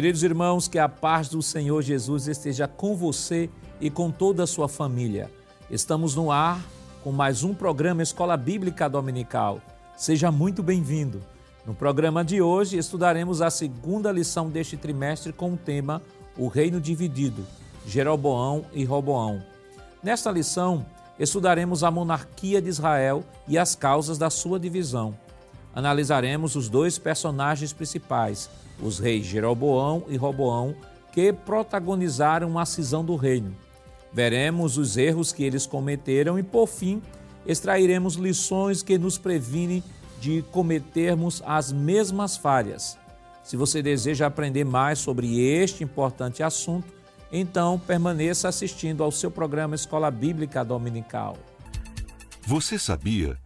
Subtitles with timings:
[0.00, 4.46] Queridos irmãos, que a paz do Senhor Jesus esteja com você e com toda a
[4.46, 5.30] sua família.
[5.70, 6.64] Estamos no ar
[7.04, 9.60] com mais um programa Escola Bíblica Dominical.
[9.98, 11.20] Seja muito bem-vindo.
[11.66, 16.00] No programa de hoje estudaremos a segunda lição deste trimestre com o tema
[16.34, 17.46] O Reino Dividido,
[17.86, 19.42] Jeroboão e Roboão.
[20.02, 20.86] Nesta lição,
[21.18, 25.14] estudaremos a monarquia de Israel e as causas da sua divisão.
[25.74, 28.48] Analisaremos os dois personagens principais,
[28.82, 30.74] os reis Jeroboão e Roboão,
[31.12, 33.54] que protagonizaram a cisão do reino.
[34.12, 37.00] Veremos os erros que eles cometeram e, por fim,
[37.46, 39.82] extrairemos lições que nos previnem
[40.20, 42.98] de cometermos as mesmas falhas.
[43.42, 46.92] Se você deseja aprender mais sobre este importante assunto,
[47.32, 51.36] então permaneça assistindo ao seu programa Escola Bíblica Dominical.
[52.42, 53.38] Você sabia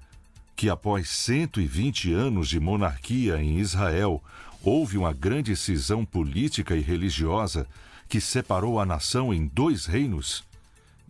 [0.57, 4.23] que após 120 anos de monarquia em Israel,
[4.65, 7.67] houve uma grande cisão política e religiosa
[8.09, 10.43] que separou a nação em dois reinos.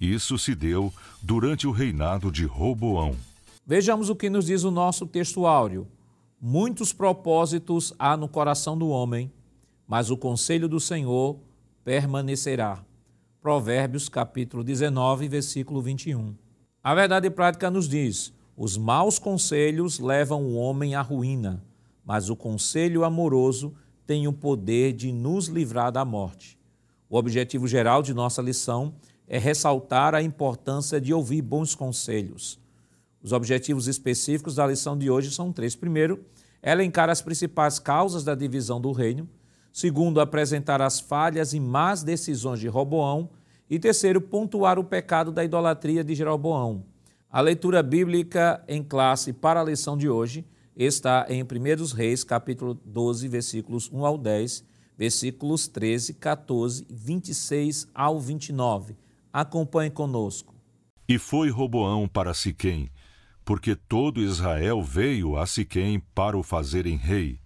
[0.00, 3.14] Isso se deu durante o reinado de Roboão.
[3.64, 5.86] Vejamos o que nos diz o nosso texto áureo.
[6.40, 9.32] Muitos propósitos há no coração do homem,
[9.86, 11.38] mas o conselho do Senhor
[11.84, 12.84] permanecerá.
[13.40, 16.34] Provérbios capítulo 19, versículo 21.
[16.82, 21.62] A verdade prática nos diz: os maus conselhos levam o homem à ruína
[22.04, 23.74] mas o conselho amoroso
[24.06, 26.58] tem o poder de nos livrar da morte.
[27.08, 28.94] O objetivo geral de nossa lição
[29.26, 32.60] é ressaltar a importância de ouvir bons conselhos.
[33.22, 35.74] Os objetivos específicos da lição de hoje são três.
[35.74, 36.24] Primeiro,
[36.62, 39.28] elencar as principais causas da divisão do reino.
[39.72, 43.30] Segundo, apresentar as falhas e más decisões de Roboão.
[43.70, 46.84] E terceiro, pontuar o pecado da idolatria de Jeroboão.
[47.30, 50.44] A leitura bíblica em classe para a lição de hoje
[50.76, 54.64] está em 1 Reis, capítulo 12, versículos 1 ao 10,
[54.96, 58.96] versículos 13, 14, 26 ao 29.
[59.32, 60.54] Acompanhe conosco.
[61.08, 62.90] E foi Roboão para Siquém,
[63.44, 67.38] porque todo Israel veio a Siquém para o fazerem rei.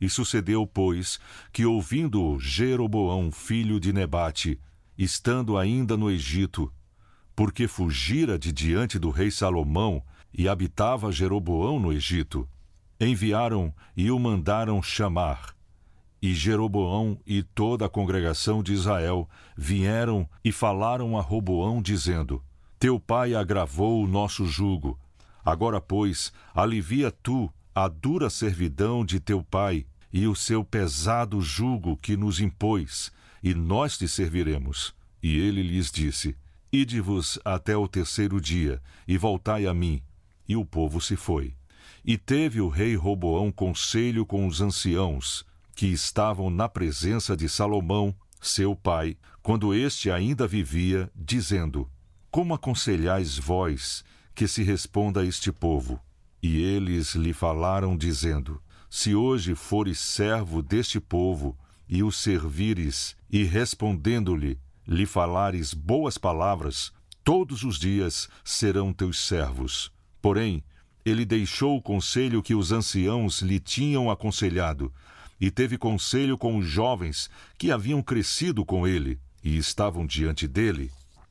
[0.00, 1.18] E sucedeu, pois,
[1.52, 4.58] que ouvindo Jeroboão, filho de Nebate,
[4.96, 6.72] estando ainda no Egito,
[7.34, 10.02] porque fugira de diante do rei Salomão
[10.32, 12.48] e habitava Jeroboão no Egito,
[13.06, 15.54] enviaram e o mandaram chamar.
[16.20, 22.42] E Jeroboão e toda a congregação de Israel vieram e falaram a Roboão, dizendo:
[22.78, 24.98] Teu pai agravou o nosso jugo.
[25.44, 31.96] Agora, pois, alivia tu a dura servidão de teu pai e o seu pesado jugo
[31.96, 33.10] que nos impôs,
[33.42, 34.94] e nós te serviremos.
[35.20, 36.36] E ele lhes disse:
[36.72, 40.00] Ide-vos até o terceiro dia, e voltai a mim.
[40.48, 41.54] E o povo se foi.
[42.04, 48.14] E teve o rei Roboão conselho com os anciãos, que estavam na presença de Salomão,
[48.40, 51.88] seu pai, quando este ainda vivia, dizendo:
[52.30, 54.04] Como aconselhais vós
[54.34, 56.00] que se responda a este povo?
[56.42, 61.56] E eles lhe falaram, dizendo: Se hoje fores servo deste povo,
[61.88, 66.92] e o servires, e respondendo-lhe, lhe falares boas palavras,
[67.22, 69.92] todos os dias serão teus servos.
[70.20, 70.64] Porém,
[71.04, 74.92] ele deixou o conselho que os anciãos lhe tinham aconselhado,
[75.40, 80.90] e teve conselho com os jovens que haviam crescido com ele e estavam diante dele,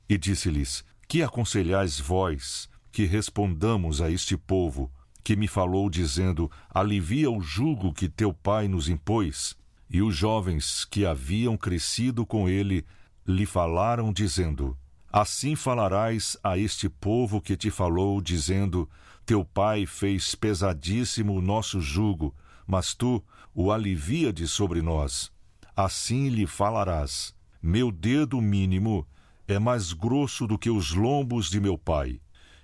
[0.09, 4.91] e disse-lhes: Que aconselhais vós que respondamos a este povo,
[5.23, 9.55] que me falou, dizendo: Alivia o jugo que teu pai nos impôs?
[9.89, 12.85] E os jovens que haviam crescido com ele
[13.25, 14.77] lhe falaram, dizendo:
[15.11, 18.89] Assim falarás a este povo que te falou, dizendo:
[19.25, 22.35] teu pai fez pesadíssimo o nosso jugo,
[22.65, 23.23] mas tu
[23.53, 25.31] o alivia de sobre nós.
[25.75, 29.05] Assim lhe falarás: Meu dedo mínimo
[29.47, 32.19] é mais grosso do que os lombos de meu pai.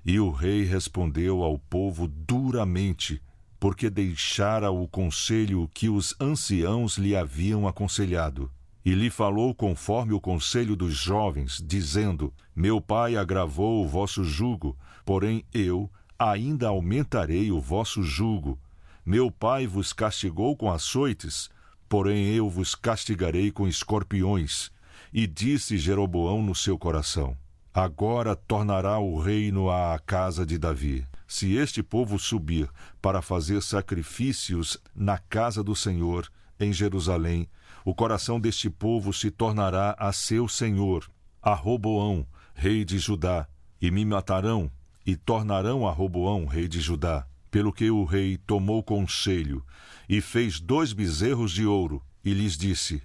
[0.06, 3.21] E o rei respondeu ao povo duramente,
[3.60, 8.50] porque deixara o conselho que os anciãos lhe haviam aconselhado.
[8.88, 14.78] E lhe falou conforme o conselho dos jovens, dizendo: Meu pai agravou o vosso jugo,
[15.04, 18.57] porém eu ainda aumentarei o vosso jugo.
[19.06, 21.50] Meu pai vos castigou com açoites,
[21.89, 24.72] porém eu vos castigarei com escorpiões.
[25.12, 27.36] E disse Jeroboão no seu coração:
[27.74, 31.06] Agora tornará o reino à casa de Davi.
[31.28, 32.69] Se este povo subir
[33.01, 37.50] para fazer sacrifícios na casa do Senhor, em Jerusalém,
[37.88, 41.10] o coração deste povo se tornará a seu senhor,
[41.42, 43.48] a Roboão, rei de Judá,
[43.81, 44.69] e me matarão,
[45.06, 47.25] e tornarão a Roboão, rei de Judá.
[47.50, 49.66] Pelo que o rei tomou conselho
[50.10, 53.01] e fez dois bezerros de ouro e lhes disse: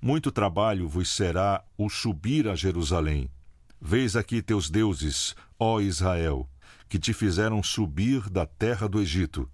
[0.00, 3.28] Muito trabalho vos será o subir a Jerusalém.
[3.78, 6.48] Vês aqui teus deuses, ó Israel,
[6.88, 9.46] que te fizeram subir da terra do Egito,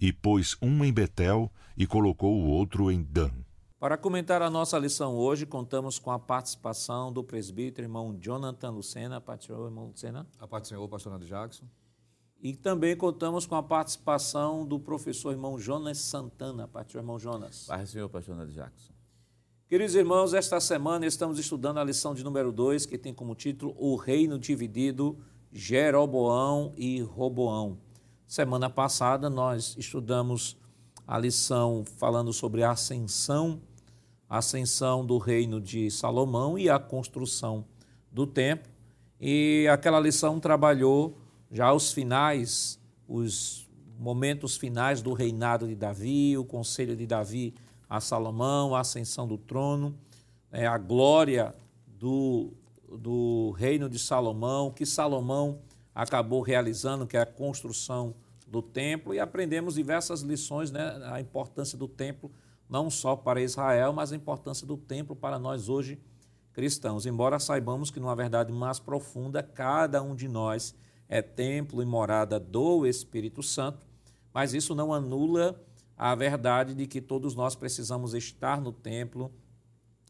[0.00, 3.32] e pôs um em Betel e colocou o outro em Dan.
[3.80, 9.22] Para comentar a nossa lição hoje, contamos com a participação do presbítero irmão Jonathan Lucena.
[9.22, 10.26] Pastor, irmão Lucena.
[10.38, 11.64] A paz do Senhor, pastor Nando Jackson.
[12.42, 16.68] E também contamos com a participação do professor irmão Jonas Santana.
[16.68, 17.64] Pastor irmão Jonas.
[17.66, 18.92] Paz do Senhor, pastor Nando Jackson.
[19.66, 23.74] Queridos irmãos, esta semana estamos estudando a lição de número 2, que tem como título
[23.78, 25.16] O Reino Dividido,
[25.50, 27.78] Jeroboão e Roboão.
[28.26, 30.60] Semana passada nós estudamos
[31.10, 33.60] a lição falando sobre a ascensão,
[34.30, 37.64] a ascensão do reino de Salomão e a construção
[38.10, 38.72] do templo.
[39.20, 41.18] E aquela lição trabalhou
[41.50, 43.68] já os finais, os
[43.98, 47.52] momentos finais do reinado de Davi, o conselho de Davi
[47.90, 49.92] a Salomão, a ascensão do trono,
[50.52, 51.52] é, a glória
[51.88, 52.52] do,
[52.88, 55.58] do reino de Salomão, que Salomão
[55.92, 58.14] acabou realizando, que é a construção
[58.46, 62.30] do templo, e aprendemos diversas lições, né, a importância do templo,
[62.70, 65.98] não só para Israel, mas a importância do templo para nós hoje
[66.52, 67.04] cristãos.
[67.04, 70.74] Embora saibamos que, numa verdade mais profunda, cada um de nós
[71.08, 73.84] é templo e morada do Espírito Santo,
[74.32, 75.60] mas isso não anula
[75.96, 79.32] a verdade de que todos nós precisamos estar no templo,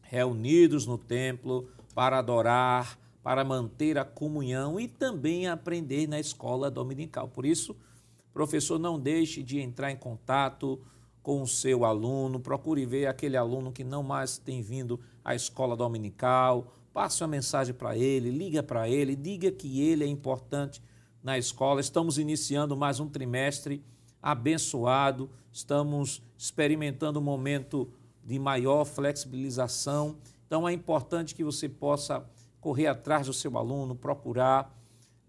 [0.03, 7.27] reunidos no templo, para adorar, para manter a comunhão e também aprender na escola dominical.
[7.27, 7.75] Por isso,
[8.31, 10.79] professor, não deixe de entrar em contato
[11.21, 15.75] com o seu aluno, procure ver aquele aluno que não mais tem vindo à escola
[15.75, 20.81] dominical, passe uma mensagem para ele, liga para ele, diga que ele é importante
[21.23, 21.79] na escola.
[21.79, 23.83] Estamos iniciando mais um trimestre
[24.21, 27.89] abençoado, estamos experimentando um momento
[28.23, 30.17] de maior flexibilização.
[30.47, 32.25] Então é importante que você possa
[32.59, 34.77] correr atrás do seu aluno, procurar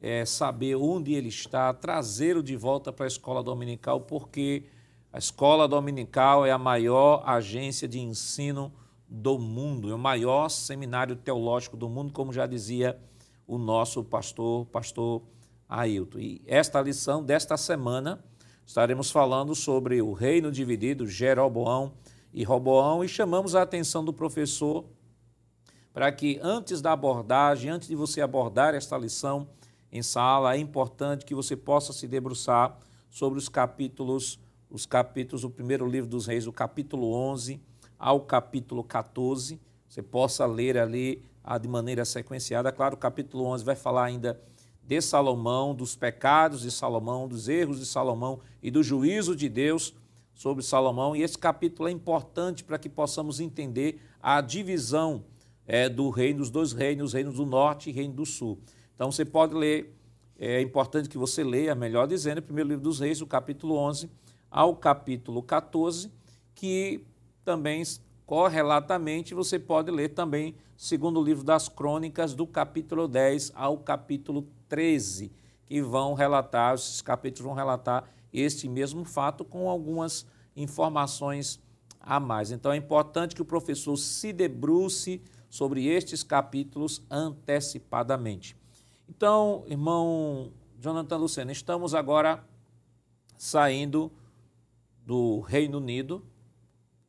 [0.00, 4.64] é, saber onde ele está, trazê-lo de volta para a escola dominical, porque
[5.12, 8.72] a escola dominical é a maior agência de ensino
[9.06, 12.98] do mundo, é o maior seminário teológico do mundo, como já dizia
[13.46, 15.22] o nosso pastor, pastor
[15.68, 16.18] Ailton.
[16.18, 18.24] E esta lição desta semana
[18.64, 21.92] estaremos falando sobre o reino dividido, Jeroboão
[22.32, 24.86] e Roboão, e chamamos a atenção do professor
[25.92, 29.46] para que antes da abordagem, antes de você abordar esta lição
[29.90, 32.78] em sala, é importante que você possa se debruçar
[33.10, 34.40] sobre os capítulos,
[34.72, 37.60] os capítulos do primeiro livro dos reis, do capítulo 11
[37.98, 42.72] ao capítulo 14, você possa ler ali ah, de maneira sequenciada.
[42.72, 44.40] Claro, o capítulo 11 vai falar ainda
[44.82, 49.94] de Salomão, dos pecados de Salomão, dos erros de Salomão e do juízo de Deus
[50.34, 51.14] sobre Salomão.
[51.14, 55.22] E esse capítulo é importante para que possamos entender a divisão
[55.66, 58.58] é, do reino, dos dois reinos, reino do norte e reino do sul.
[58.94, 59.94] Então você pode ler,
[60.38, 64.08] é importante que você leia, melhor dizendo, o primeiro livro dos reis, o capítulo 11
[64.52, 66.12] ao capítulo 14,
[66.54, 67.02] que
[67.42, 67.82] também
[68.26, 75.32] correlatamente você pode ler também segundo livro das crônicas, do capítulo 10 ao capítulo 13,
[75.64, 81.58] que vão relatar, esses capítulos vão relatar este mesmo fato com algumas informações
[81.98, 82.50] a mais.
[82.50, 88.56] Então é importante que o professor se debruce sobre estes capítulos antecipadamente.
[89.08, 92.44] Então, irmão Jonathan Lucena, estamos agora
[93.36, 94.10] saindo
[95.04, 96.24] do Reino Unido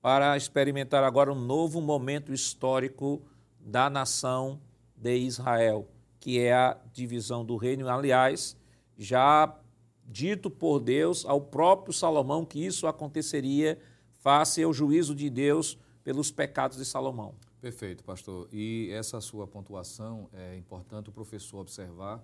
[0.02, 3.22] para experimentar agora um novo momento histórico
[3.60, 4.60] da nação
[4.96, 5.88] de Israel
[6.24, 7.90] que é a divisão do reino.
[7.90, 8.56] Aliás,
[8.98, 9.60] já
[10.06, 13.78] dito por Deus ao próprio Salomão que isso aconteceria
[14.22, 17.36] face ao juízo de Deus pelos pecados de Salomão.
[17.60, 18.48] Perfeito, pastor.
[18.54, 22.24] E essa sua pontuação é importante o professor observar.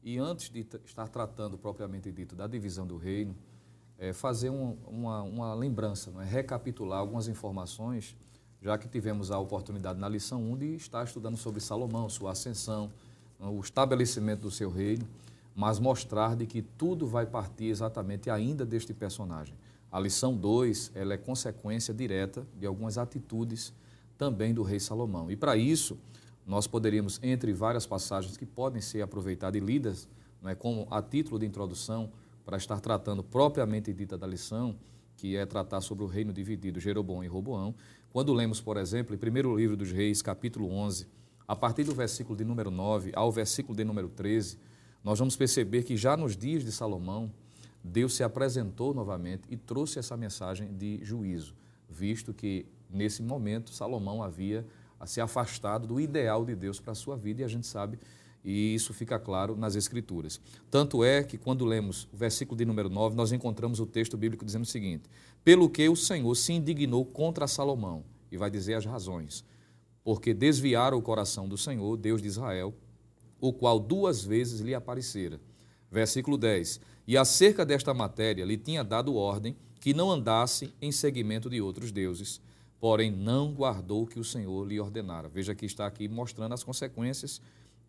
[0.00, 3.36] E antes de estar tratando propriamente dito da divisão do reino,
[4.00, 6.24] é fazer um, uma, uma lembrança, é?
[6.24, 8.16] recapitular algumas informações,
[8.62, 12.90] já que tivemos a oportunidade na lição 1 de estar estudando sobre Salomão, sua ascensão,
[13.38, 15.06] o estabelecimento do seu reino,
[15.54, 19.54] mas mostrar de que tudo vai partir exatamente ainda deste personagem.
[19.92, 23.72] A lição 2, ela é consequência direta de algumas atitudes
[24.16, 25.30] também do rei Salomão.
[25.30, 25.98] E para isso,
[26.46, 30.08] nós poderíamos, entre várias passagens que podem ser aproveitadas e lidas,
[30.44, 32.10] é como a título de introdução,
[32.44, 34.76] para estar tratando propriamente dita da lição,
[35.16, 37.74] que é tratar sobre o reino dividido, Jeroboão e Roboão,
[38.12, 41.06] quando lemos, por exemplo, em primeiro livro dos reis, capítulo 11,
[41.46, 44.58] a partir do versículo de número 9 ao versículo de número 13,
[45.02, 47.32] nós vamos perceber que já nos dias de Salomão,
[47.82, 51.54] Deus se apresentou novamente e trouxe essa mensagem de juízo,
[51.88, 54.66] visto que nesse momento, Salomão havia
[55.06, 57.98] se afastado do ideal de Deus para a sua vida e a gente sabe
[58.44, 60.40] e isso fica claro nas Escrituras.
[60.70, 64.44] Tanto é que, quando lemos o versículo de número 9, nós encontramos o texto bíblico
[64.44, 65.08] dizendo o seguinte:
[65.44, 69.44] Pelo que o Senhor se indignou contra Salomão, e vai dizer as razões.
[70.02, 72.74] Porque desviaram o coração do Senhor, Deus de Israel,
[73.40, 75.40] o qual duas vezes lhe aparecera.
[75.90, 81.48] Versículo 10: E acerca desta matéria lhe tinha dado ordem que não andasse em seguimento
[81.48, 82.40] de outros deuses,
[82.78, 85.28] porém não guardou o que o Senhor lhe ordenara.
[85.28, 87.40] Veja que está aqui mostrando as consequências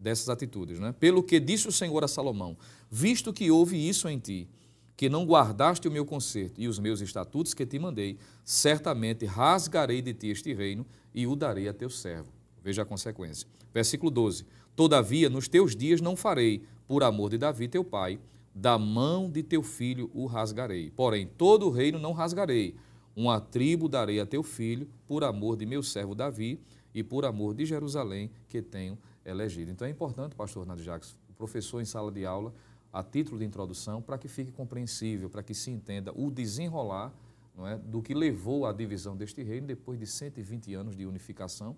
[0.02, 0.80] dessas atitudes.
[0.80, 0.94] Né?
[1.00, 2.58] Pelo que disse o Senhor a Salomão:
[2.90, 4.50] Visto que houve isso em ti,
[4.98, 10.02] que não guardaste o meu conserto e os meus estatutos que te mandei, certamente rasgarei
[10.02, 12.32] de ti este reino e o darei a teu servo.
[12.64, 13.48] Veja a consequência.
[13.74, 18.20] Versículo 12: Todavia, nos teus dias não farei, por amor de Davi teu pai,
[18.54, 20.92] da mão de teu filho o rasgarei.
[20.92, 22.76] Porém, todo o reino não rasgarei.
[23.16, 26.60] Uma tribo darei a teu filho, por amor de meu servo Davi
[26.94, 29.72] e por amor de Jerusalém, que tenho elegido.
[29.72, 32.54] Então é importante, pastor Nadio Jacques, o professor em sala de aula,
[32.92, 37.14] a título de introdução, para que fique compreensível, para que se entenda o desenrolar
[37.56, 41.76] não é, do que levou à divisão deste reino depois de 120 anos de unificação,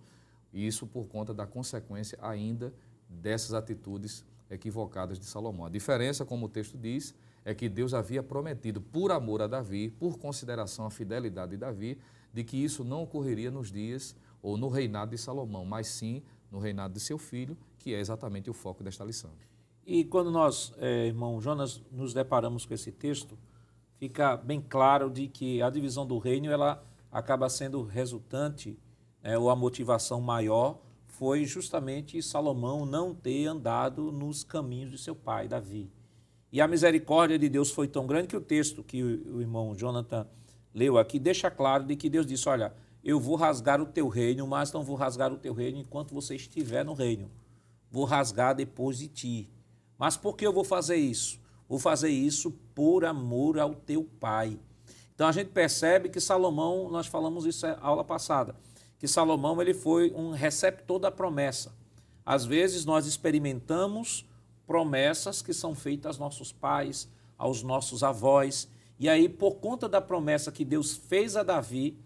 [0.51, 2.73] e isso por conta da consequência ainda
[3.09, 5.65] dessas atitudes equivocadas de Salomão.
[5.65, 9.89] A diferença, como o texto diz, é que Deus havia prometido, por amor a Davi,
[9.89, 11.97] por consideração à fidelidade de Davi,
[12.31, 16.21] de que isso não ocorreria nos dias ou no reinado de Salomão, mas sim
[16.53, 19.31] no reinado de seu filho, que é exatamente o foco desta lição.
[19.85, 23.35] E quando nós, é, irmão Jonas, nos deparamos com esse texto,
[23.97, 28.77] fica bem claro de que a divisão do reino ela acaba sendo resultante,
[29.23, 35.15] é, ou a motivação maior foi justamente Salomão não ter andado nos caminhos de seu
[35.15, 35.91] pai, Davi.
[36.51, 39.75] E a misericórdia de Deus foi tão grande que o texto que o, o irmão
[39.75, 40.27] Jonathan
[40.73, 44.47] leu aqui deixa claro de que Deus disse, olha, eu vou rasgar o teu reino,
[44.47, 47.29] mas não vou rasgar o teu reino enquanto você estiver no reino.
[47.91, 49.49] Vou rasgar depois de ti.
[49.97, 51.39] Mas por que eu vou fazer isso?
[51.67, 54.59] Vou fazer isso por amor ao teu pai.
[55.13, 58.55] Então a gente percebe que Salomão, nós falamos isso na aula passada,
[58.97, 61.73] que Salomão ele foi um receptor da promessa.
[62.25, 64.25] Às vezes nós experimentamos
[64.65, 68.67] promessas que são feitas aos nossos pais, aos nossos avós,
[68.97, 71.97] e aí por conta da promessa que Deus fez a Davi,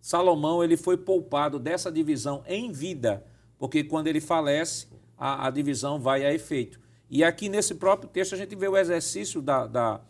[0.00, 3.24] Salomão ele foi poupado dessa divisão em vida,
[3.58, 6.80] porque quando ele falece, a, a divisão vai a efeito.
[7.08, 10.00] E aqui nesse próprio texto a gente vê o exercício da, da,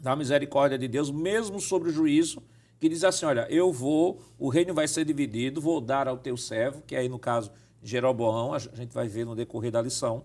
[0.00, 2.42] da misericórdia de Deus, mesmo sobre o juízo,
[2.80, 6.36] que diz assim: olha, eu vou, o reino vai ser dividido, vou dar ao teu
[6.36, 7.50] servo, que aí no caso
[7.82, 10.24] Jeroboão, a gente vai ver no decorrer da lição,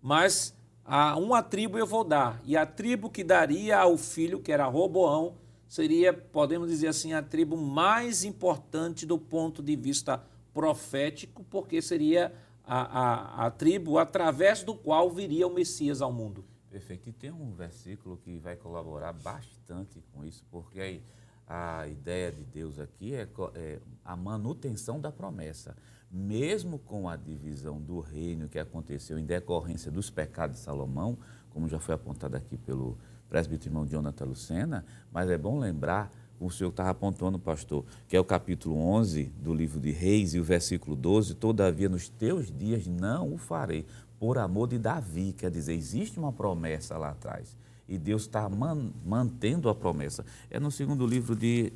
[0.00, 4.50] mas a uma tribo eu vou dar, e a tribo que daria ao filho, que
[4.50, 5.34] era Roboão,
[5.72, 12.30] seria, podemos dizer assim, a tribo mais importante do ponto de vista profético, porque seria
[12.62, 16.44] a, a, a tribo através do qual viria o Messias ao mundo.
[16.70, 17.08] Perfeito.
[17.08, 21.02] E tem um versículo que vai colaborar bastante com isso, porque aí
[21.48, 25.74] a ideia de Deus aqui é, é, a manutenção da promessa.
[26.10, 31.16] Mesmo com a divisão do reino que aconteceu em decorrência dos pecados de Salomão,
[31.48, 32.98] como já foi apontado aqui pelo
[33.32, 38.20] presbítero irmão Jonathan Lucena, mas é bom lembrar, o senhor estava apontando, pastor, que é
[38.20, 42.86] o capítulo 11 do livro de Reis e o versículo 12, todavia nos teus dias
[42.86, 43.86] não o farei,
[44.20, 47.56] por amor de Davi, quer dizer, existe uma promessa lá atrás,
[47.88, 50.26] e Deus está man, mantendo a promessa.
[50.50, 51.72] É no segundo livro de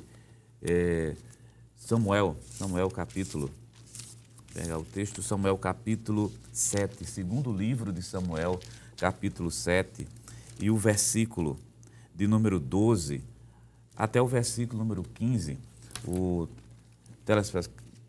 [0.61, 1.15] é,
[1.75, 3.49] Samuel, Samuel capítulo,
[4.53, 8.59] pegar o texto, Samuel capítulo 7, segundo livro de Samuel,
[8.95, 10.07] capítulo 7,
[10.59, 11.59] e o versículo
[12.15, 13.23] de número 12
[13.95, 15.57] até o versículo número 15,
[16.07, 16.47] o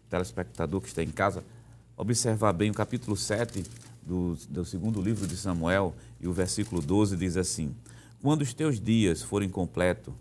[0.09, 1.43] telespectador que está em casa,
[1.97, 3.65] observar bem o capítulo 7
[4.03, 7.75] do, do segundo livro de Samuel e o versículo 12 diz assim:
[8.23, 10.13] Quando os teus dias forem completos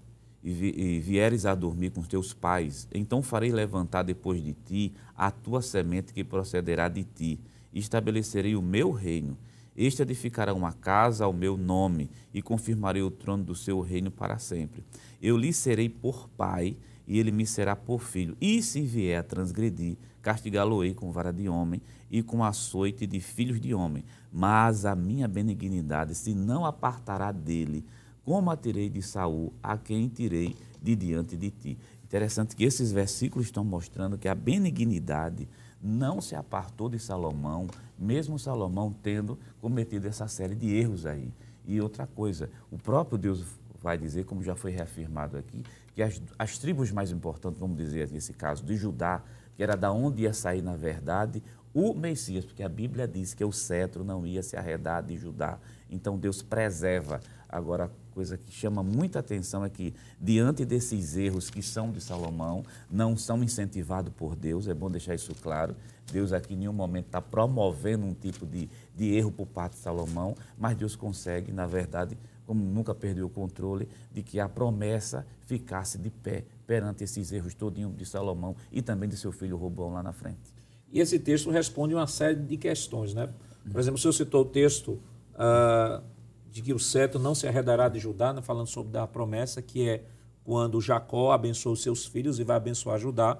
[0.41, 4.53] e, vi, e vieres a dormir com os teus pais, então farei levantar depois de
[4.53, 7.39] ti a tua semente que procederá de ti,
[7.73, 9.37] e estabelecerei o meu reino
[9.77, 14.39] este edificará uma casa ao meu nome e confirmarei o trono do seu reino para
[14.39, 14.83] sempre.
[15.21, 16.75] Eu lhe serei por pai
[17.07, 18.35] e ele me será por filho.
[18.41, 21.79] E se vier a transgredir, castigá-lo-ei com vara de homem
[22.09, 24.03] e com açoite de filhos de homem.
[24.33, 27.85] Mas a minha benignidade se não apartará dele,
[28.25, 31.77] como a tirei de Saul, a quem tirei de diante de ti.
[32.03, 35.47] Interessante que esses versículos estão mostrando que a benignidade
[35.81, 37.67] não se apartou de Salomão,
[37.97, 41.31] mesmo Salomão tendo cometido essa série de erros aí.
[41.65, 43.43] E outra coisa, o próprio Deus
[43.81, 45.63] vai dizer, como já foi reafirmado aqui,
[45.93, 49.21] que as, as tribos mais importantes, vamos dizer nesse caso, de Judá,
[49.55, 53.43] que era da onde ia sair, na verdade, o Messias, porque a Bíblia diz que
[53.43, 55.59] o cetro não ia se arredar de Judá.
[55.89, 57.19] Então Deus preserva.
[57.47, 62.63] Agora, coisa que chama muita atenção é que, diante desses erros que são de Salomão,
[62.89, 65.75] não são incentivados por Deus, é bom deixar isso claro.
[66.11, 69.81] Deus aqui em nenhum momento está promovendo um tipo de, de erro por parte de
[69.81, 75.23] Salomão, mas Deus consegue, na verdade, como nunca perdeu o controle, de que a promessa
[75.45, 79.93] ficasse de pé perante esses erros todinhos de Salomão e também de seu filho Robão
[79.93, 80.51] lá na frente.
[80.91, 83.29] E esse texto responde uma série de questões, né?
[83.71, 84.99] Por exemplo, o senhor citou o texto
[85.35, 86.16] uh,
[86.57, 88.41] de que o cetro não se arredará de Judá, né?
[88.41, 90.03] falando sobre a promessa, que é
[90.43, 93.37] quando Jacó abençoa os seus filhos e vai abençoar Judá.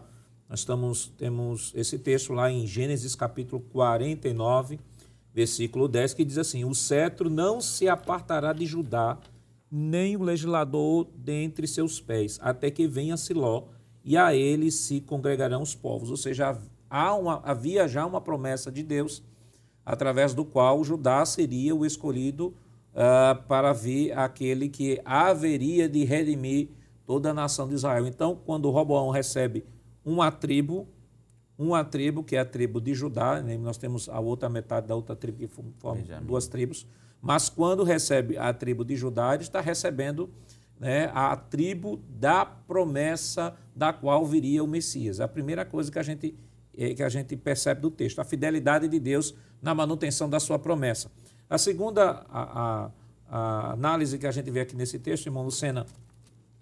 [0.48, 4.80] Nós estamos, temos esse texto lá em Gênesis capítulo 49,
[5.34, 9.18] versículo 10, que diz assim: O cetro não se apartará de Judá,
[9.72, 13.64] nem o legislador dentre seus pés, até que venha Siló,
[14.06, 16.12] e a ele se congregarão os povos.
[16.12, 16.56] Ou seja,
[17.20, 19.24] uma, havia já uma promessa de Deus,
[19.84, 22.54] através do qual Judá seria o escolhido
[22.98, 26.70] uh, para vir aquele que haveria de redimir
[27.06, 28.08] toda a nação de Israel.
[28.08, 29.64] Então, quando Roboão recebe
[30.04, 30.88] uma tribo,
[31.58, 33.58] uma tribo, que é a tribo de Judá, né?
[33.58, 36.88] nós temos a outra metade da outra tribo que forma duas tribos,
[37.22, 40.30] mas quando recebe a tribo de Judá, ele está recebendo
[40.80, 45.20] né, a tribo da promessa da qual viria o Messias.
[45.20, 46.38] A primeira coisa que a gente
[46.78, 50.60] é, que a gente percebe do texto, a fidelidade de Deus na manutenção da sua
[50.60, 51.10] promessa.
[51.50, 52.92] A segunda a, a,
[53.30, 55.86] a análise que a gente vê aqui nesse texto, irmão Lucena,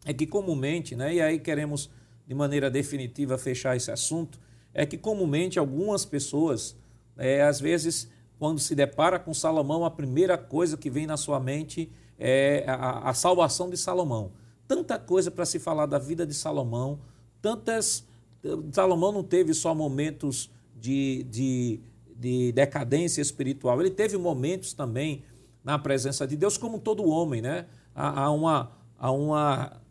[0.06, 1.90] é que comumente, né, e aí queremos
[2.28, 4.40] de maneira definitiva fechar esse assunto,
[4.74, 6.76] é que comumente algumas pessoas,
[7.18, 11.40] é, às vezes, quando se depara com Salomão, a primeira coisa que vem na sua
[11.40, 14.32] mente é a, a salvação de Salomão.
[14.68, 17.00] Tanta coisa para se falar da vida de Salomão,
[17.42, 18.06] tantas
[18.72, 21.80] Salomão não teve só momentos de, de,
[22.16, 25.24] de decadência espiritual, ele teve momentos também
[25.64, 27.66] na presença de Deus, como todo homem, né?
[27.94, 29.82] Há, há uma, há uma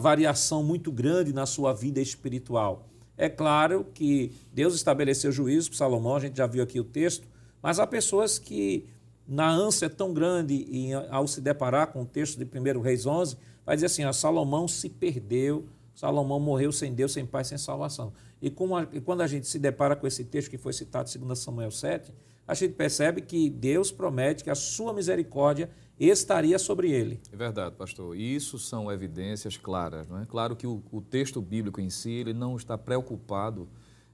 [0.00, 2.88] variação muito grande na sua vida espiritual.
[3.16, 7.26] É claro que Deus estabeleceu juízo para Salomão, a gente já viu aqui o texto,
[7.60, 8.86] mas há pessoas que,
[9.26, 13.36] na ânsia tão grande, e ao se deparar com o texto de 1 Reis 11,
[13.66, 15.66] vai dizer assim: a Salomão se perdeu
[15.98, 18.12] Salomão morreu sem Deus, sem pai, sem salvação.
[18.40, 21.18] E, a, e, quando a gente se depara com esse texto que foi citado em
[21.18, 22.14] 2 Samuel 7,
[22.46, 27.20] a gente percebe que Deus promete que a sua misericórdia estaria sobre ele.
[27.32, 28.16] É verdade, pastor.
[28.16, 30.06] E isso são evidências claras.
[30.06, 30.24] Não é?
[30.24, 33.68] Claro que o, o texto bíblico em si ele não está preocupado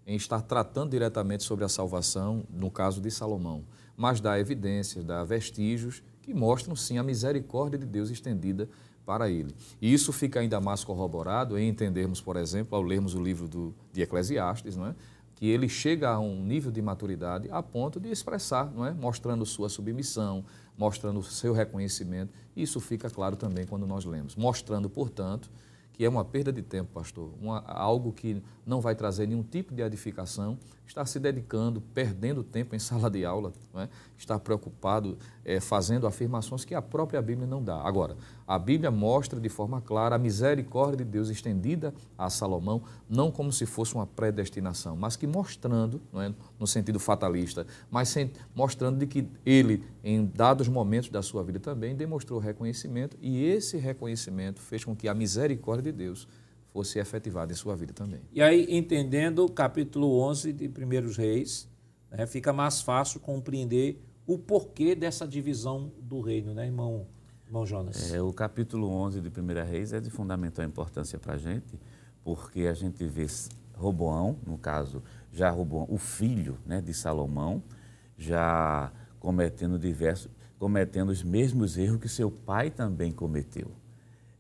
[0.06, 3.62] em estar tratando diretamente sobre a salvação, no caso de Salomão,
[3.94, 8.70] mas dá evidências, dá vestígios que mostram sim a misericórdia de Deus estendida
[9.04, 9.54] para ele.
[9.80, 13.74] E isso fica ainda mais corroborado em entendermos, por exemplo, ao lermos o livro do,
[13.92, 14.94] de Eclesiastes, não é?
[15.36, 18.92] que ele chega a um nível de maturidade a ponto de expressar, não é?
[18.92, 20.44] mostrando sua submissão,
[20.78, 22.32] mostrando seu reconhecimento.
[22.56, 25.50] Isso fica claro também quando nós lemos, mostrando, portanto,
[25.92, 29.72] que é uma perda de tempo, pastor, uma, algo que não vai trazer nenhum tipo
[29.72, 33.88] de edificação, estar se dedicando, perdendo tempo em sala de aula, é?
[34.16, 37.80] estar preocupado, é, fazendo afirmações que a própria Bíblia não dá.
[37.80, 38.16] Agora,
[38.46, 43.52] a Bíblia mostra de forma clara a misericórdia de Deus estendida a Salomão, não como
[43.52, 48.98] se fosse uma predestinação, mas que mostrando, não é, no sentido fatalista, mas sem, mostrando
[48.98, 54.60] de que ele, em dados momentos da sua vida também, demonstrou reconhecimento e esse reconhecimento
[54.60, 56.28] fez com que a misericórdia de Deus
[56.74, 58.20] fosse efetivada em sua vida também.
[58.32, 61.68] E aí, entendendo o capítulo 11 de Primeiros Reis,
[62.10, 67.06] né, fica mais fácil compreender o porquê dessa divisão do reino, né, irmão?
[67.46, 68.12] Irmão Jonas.
[68.12, 71.78] É, o capítulo 11 de 1 Reis é de fundamental importância para a gente,
[72.24, 73.26] porque a gente vê
[73.74, 75.00] Roboão, no caso,
[75.32, 77.62] já Roboão, o filho né, de Salomão,
[78.18, 83.70] já cometendo diversos, cometendo os mesmos erros que seu pai também cometeu.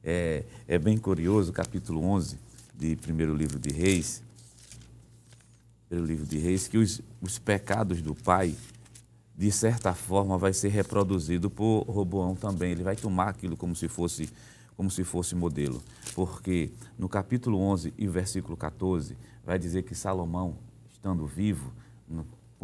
[0.04, 2.38] É, é bem curioso, capítulo 11
[2.76, 4.22] de primeiro livro de Reis,
[5.88, 8.54] primeiro livro de Reis, que os, os pecados do pai
[9.36, 12.70] de certa forma, vai ser reproduzido por Roboão também.
[12.70, 14.28] Ele vai tomar aquilo como se fosse
[14.76, 15.80] como se fosse modelo.
[16.16, 20.56] Porque no capítulo 11 e versículo 14, vai dizer que Salomão,
[20.92, 21.72] estando vivo,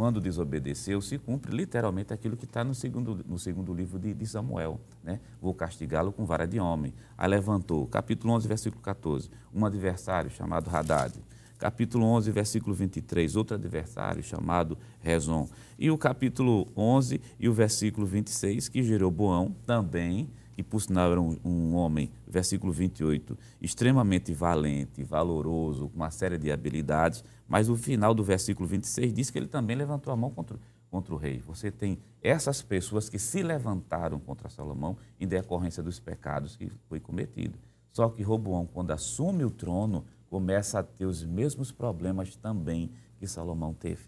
[0.00, 4.26] quando desobedeceu, se cumpre literalmente aquilo que está no segundo, no segundo livro de, de
[4.26, 4.80] Samuel.
[5.04, 5.20] Né?
[5.42, 6.94] Vou castigá-lo com vara de homem.
[7.18, 11.12] Aí levantou, capítulo 11, versículo 14, um adversário chamado Haddad
[11.58, 15.46] capítulo 11, versículo 23, outro adversário chamado Rezon.
[15.78, 21.20] E o capítulo 11 e o versículo 26, que Jeroboão também, que por sinal era
[21.20, 27.76] um, um, homem, versículo 28, extremamente valente, valoroso, com uma série de habilidades, mas o
[27.76, 30.56] final do versículo 26 diz que ele também levantou a mão contra,
[30.88, 31.40] contra o rei.
[31.40, 37.00] Você tem essas pessoas que se levantaram contra Salomão em decorrência dos pecados que foi
[37.00, 37.58] cometido.
[37.92, 43.26] Só que Roboão, quando assume o trono, começa a ter os mesmos problemas também que
[43.26, 44.04] Salomão teve.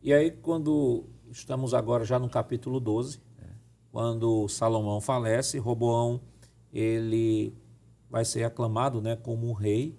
[0.00, 3.46] E aí, quando estamos agora já no capítulo 12, é.
[3.90, 6.20] quando Salomão falece, Roboão
[6.72, 7.52] ele
[8.08, 9.98] vai ser aclamado né, como rei.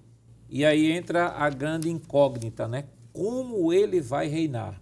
[0.56, 2.86] E aí entra a grande incógnita, né?
[3.12, 4.82] Como ele vai reinar?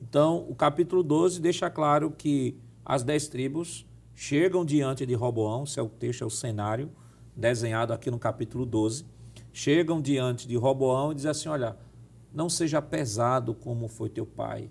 [0.00, 5.78] Então, o capítulo 12 deixa claro que as dez tribos chegam diante de Roboão, esse
[5.78, 6.90] é o texto, é o cenário
[7.36, 9.04] desenhado aqui no capítulo 12,
[9.52, 11.76] chegam diante de Roboão e dizem assim: Olha,
[12.32, 14.70] não seja pesado como foi teu pai,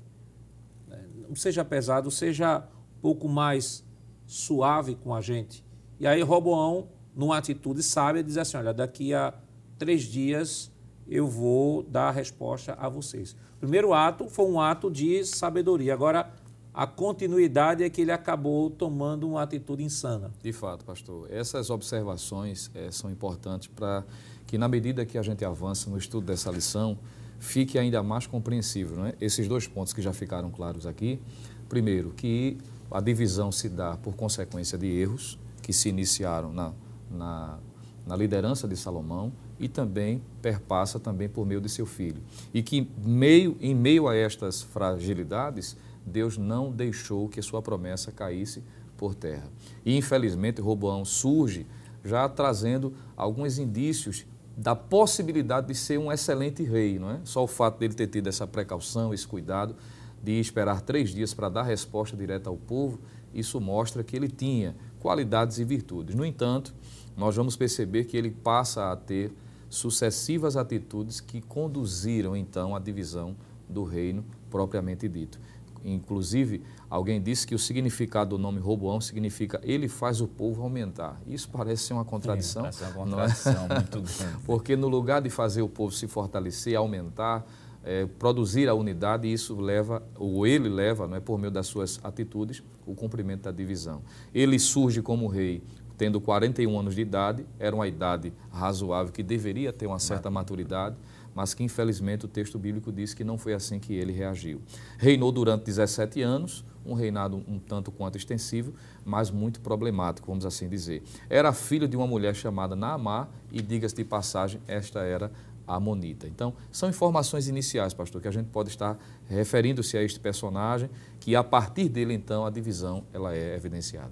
[0.87, 1.05] né?
[1.27, 3.85] não seja pesado, seja um pouco mais
[4.25, 5.63] suave com a gente.
[5.99, 9.31] E aí Roboão, numa atitude sábia, diz assim: Olha, daqui a
[9.79, 10.69] três dias
[11.07, 13.35] eu vou dar a resposta a vocês.
[13.55, 15.93] O primeiro ato foi um ato de sabedoria.
[15.93, 16.31] Agora,
[16.71, 20.31] a continuidade é que ele acabou tomando uma atitude insana.
[20.43, 21.27] De fato, pastor.
[21.31, 24.05] Essas observações é, são importantes para
[24.45, 26.97] que, na medida que a gente avança no estudo dessa lição,
[27.39, 28.97] fique ainda mais compreensível.
[28.97, 29.15] Não é?
[29.19, 31.19] Esses dois pontos que já ficaram claros aqui.
[31.67, 32.57] Primeiro, que
[32.91, 36.73] a divisão se dá por consequência de erros que se iniciaram na,
[37.09, 37.59] na,
[38.05, 42.21] na liderança de Salomão e também perpassa também por meio de seu filho.
[42.53, 48.63] E que meio, em meio a estas fragilidades, Deus não deixou que sua promessa caísse
[48.97, 49.47] por terra.
[49.85, 51.67] E infelizmente Roboão surge
[52.03, 57.19] já trazendo alguns indícios da possibilidade de ser um excelente rei, não é?
[57.23, 59.75] Só o fato dele ter tido essa precaução, esse cuidado
[60.21, 62.99] de esperar três dias para dar resposta direta ao povo,
[63.33, 66.13] isso mostra que ele tinha qualidades e virtudes.
[66.13, 66.73] No entanto,
[67.15, 69.31] nós vamos perceber que ele passa a ter
[69.69, 73.35] sucessivas atitudes que conduziram então à divisão
[73.67, 75.39] do reino propriamente dito.
[75.83, 81.21] Inclusive, alguém disse que o significado do nome Roboão significa ele faz o povo aumentar.
[81.25, 82.69] Isso parece ser uma contradição.
[82.71, 83.75] Sim, uma contradição é?
[83.79, 84.43] muito grande.
[84.45, 87.45] Porque no lugar de fazer o povo se fortalecer, aumentar,
[87.83, 91.99] é, produzir a unidade, isso leva, ou ele leva, não é, por meio das suas
[92.03, 94.01] atitudes, o cumprimento da divisão.
[94.33, 95.63] Ele surge como rei
[95.99, 100.95] tendo 41 anos de idade, era uma idade razoável que deveria ter uma certa maturidade
[101.39, 104.61] mas que infelizmente o texto bíblico diz que não foi assim que ele reagiu.
[104.97, 108.73] Reinou durante 17 anos, um reinado um tanto quanto extensivo,
[109.05, 111.03] mas muito problemático, vamos assim dizer.
[111.29, 115.31] Era filho de uma mulher chamada Naamá e, diga-se de passagem, esta era
[115.67, 116.27] Amonita.
[116.27, 121.35] Então, são informações iniciais, pastor, que a gente pode estar referindo-se a este personagem, que
[121.35, 124.11] a partir dele, então, a divisão ela é evidenciada.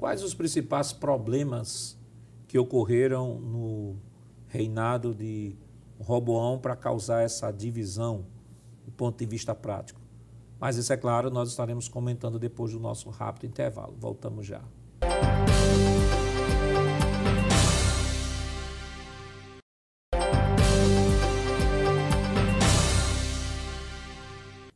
[0.00, 1.94] Quais os principais problemas
[2.48, 3.96] que ocorreram no
[4.46, 5.54] reinado de
[6.00, 8.24] Roboão para causar essa divisão
[8.82, 10.00] do ponto de vista prático.
[10.58, 13.94] Mas isso é claro, nós estaremos comentando depois do nosso rápido intervalo.
[14.00, 14.62] Voltamos já.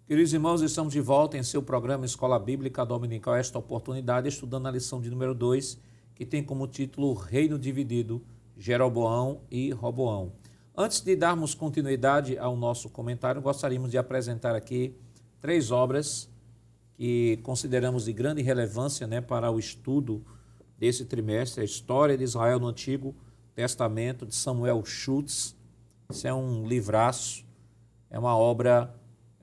[0.06, 3.36] Queridos irmãos, estamos de volta em seu programa Escola Bíblica Dominical.
[3.36, 5.80] Esta oportunidade, estudando a lição de número 2,
[6.14, 8.22] que tem como título Reino Dividido,
[8.54, 10.34] Jeroboão e Roboão.
[10.76, 14.94] Antes de darmos continuidade ao nosso comentário, gostaríamos de apresentar aqui
[15.40, 16.28] três obras
[16.92, 20.22] que consideramos de grande relevância né, para o estudo
[20.78, 23.16] desse trimestre: a História de Israel no Antigo
[23.54, 25.56] Testamento, de Samuel Schultz.
[26.10, 27.42] Isso é um livraço,
[28.10, 28.94] é uma obra,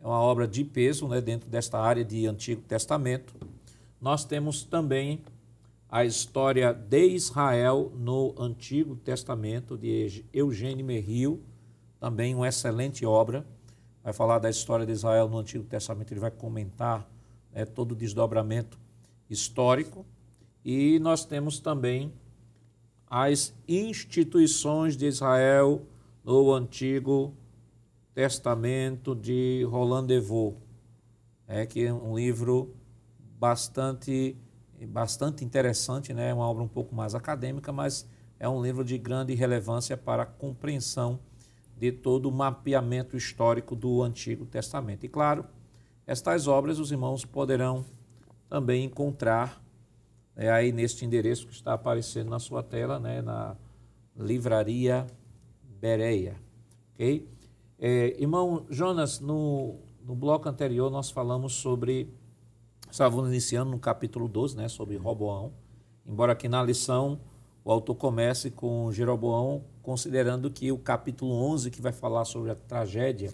[0.04, 3.36] é uma obra de peso né, dentro desta área de Antigo Testamento.
[4.02, 5.22] Nós temos também
[5.88, 11.44] a história de Israel no Antigo Testamento, de Eugênio Merrill,
[12.00, 13.46] também uma excelente obra.
[14.04, 17.08] Vai falar da história de Israel no Antigo Testamento, ele vai comentar
[17.54, 18.80] né, todo o desdobramento
[19.30, 20.04] histórico.
[20.66, 22.12] E nós temos também
[23.06, 25.84] as instituições de Israel
[26.24, 27.36] no Antigo
[28.13, 30.58] Testamento de Roland Devaux,
[31.47, 32.76] é, que é um livro
[33.39, 34.38] bastante
[34.88, 36.30] bastante interessante, né?
[36.30, 38.08] é uma obra um pouco mais acadêmica, mas
[38.39, 41.19] é um livro de grande relevância para a compreensão
[41.78, 45.06] de todo o mapeamento histórico do Antigo Testamento.
[45.06, 45.45] E claro,
[46.06, 47.86] estas obras os irmãos poderão
[48.50, 49.63] também encontrar
[50.36, 53.56] é, aí neste endereço que está aparecendo na sua tela, né, na
[54.15, 55.06] Livraria
[55.80, 56.36] Bereia.
[56.93, 57.28] Ok?
[57.84, 62.13] É, irmão Jonas, no, no bloco anterior nós falamos sobre
[62.91, 65.52] Estávamos iniciando no capítulo 12, né, sobre Roboão.
[66.06, 67.20] embora aqui na lição
[67.65, 72.56] o autor comece com Jeroboão, considerando que o capítulo 11, que vai falar sobre a
[72.56, 73.32] tragédia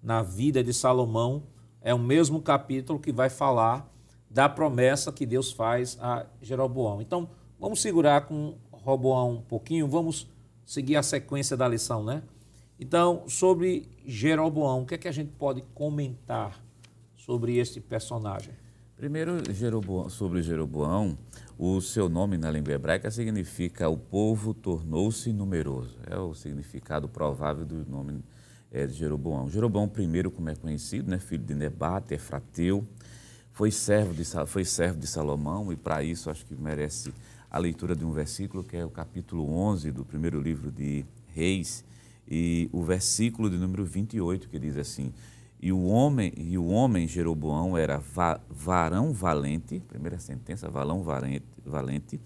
[0.00, 1.42] na vida de Salomão,
[1.80, 3.92] é o mesmo capítulo que vai falar
[4.30, 7.02] da promessa que Deus faz a Jeroboão.
[7.02, 10.28] Então, vamos segurar com Roboão um pouquinho, vamos
[10.64, 12.22] seguir a sequência da lição, né?
[12.80, 16.62] Então, sobre Jeroboão, o que é que a gente pode comentar
[17.16, 18.54] sobre este personagem?
[18.96, 21.18] Primeiro, Jeroboão, sobre Jeroboão,
[21.58, 25.98] o seu nome na língua hebraica significa o povo tornou-se numeroso.
[26.06, 28.22] É o significado provável do nome
[28.70, 29.50] é, de Jeroboão.
[29.50, 32.86] Jeroboão I, como é conhecido, né, filho de Nebate, Efrateu,
[33.50, 37.12] foi servo de, foi servo de Salomão e para isso acho que merece
[37.50, 41.84] a leitura de um versículo que é o capítulo 11 do primeiro livro de Reis
[42.30, 45.12] e o versículo de número 28 que diz assim:
[45.60, 51.46] e o homem e o homem Jeroboão era va, varão valente, primeira sentença, varão valente,
[51.66, 52.20] valente.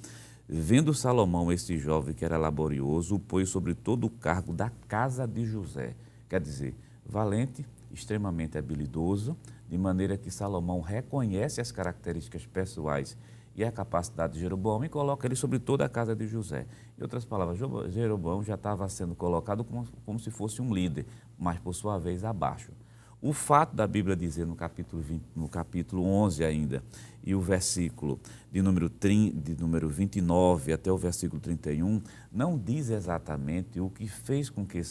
[0.47, 5.27] Vendo Salomão este jovem que era laborioso, o pôs sobre todo o cargo da casa
[5.27, 5.95] de José.
[6.29, 6.75] Quer dizer,
[7.07, 9.35] valente, extremamente habilidoso,
[9.67, 13.17] de maneira que Salomão reconhece as características pessoais
[13.55, 16.67] e a capacidade de Jeroboão e coloca ele sobre toda a casa de José.
[16.99, 17.59] Em outras palavras,
[17.93, 21.07] Jeroboão já estava sendo colocado como, como se fosse um líder,
[21.39, 22.73] mas por sua vez abaixo.
[23.21, 26.83] O fato da Bíblia dizer no capítulo, 20, no capítulo 11 ainda,
[27.23, 28.19] e o versículo
[28.51, 34.09] de número, 30, de número 29 até o versículo 31, não diz exatamente o que
[34.09, 34.83] fez com que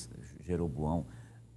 [0.45, 1.05] Jeroboão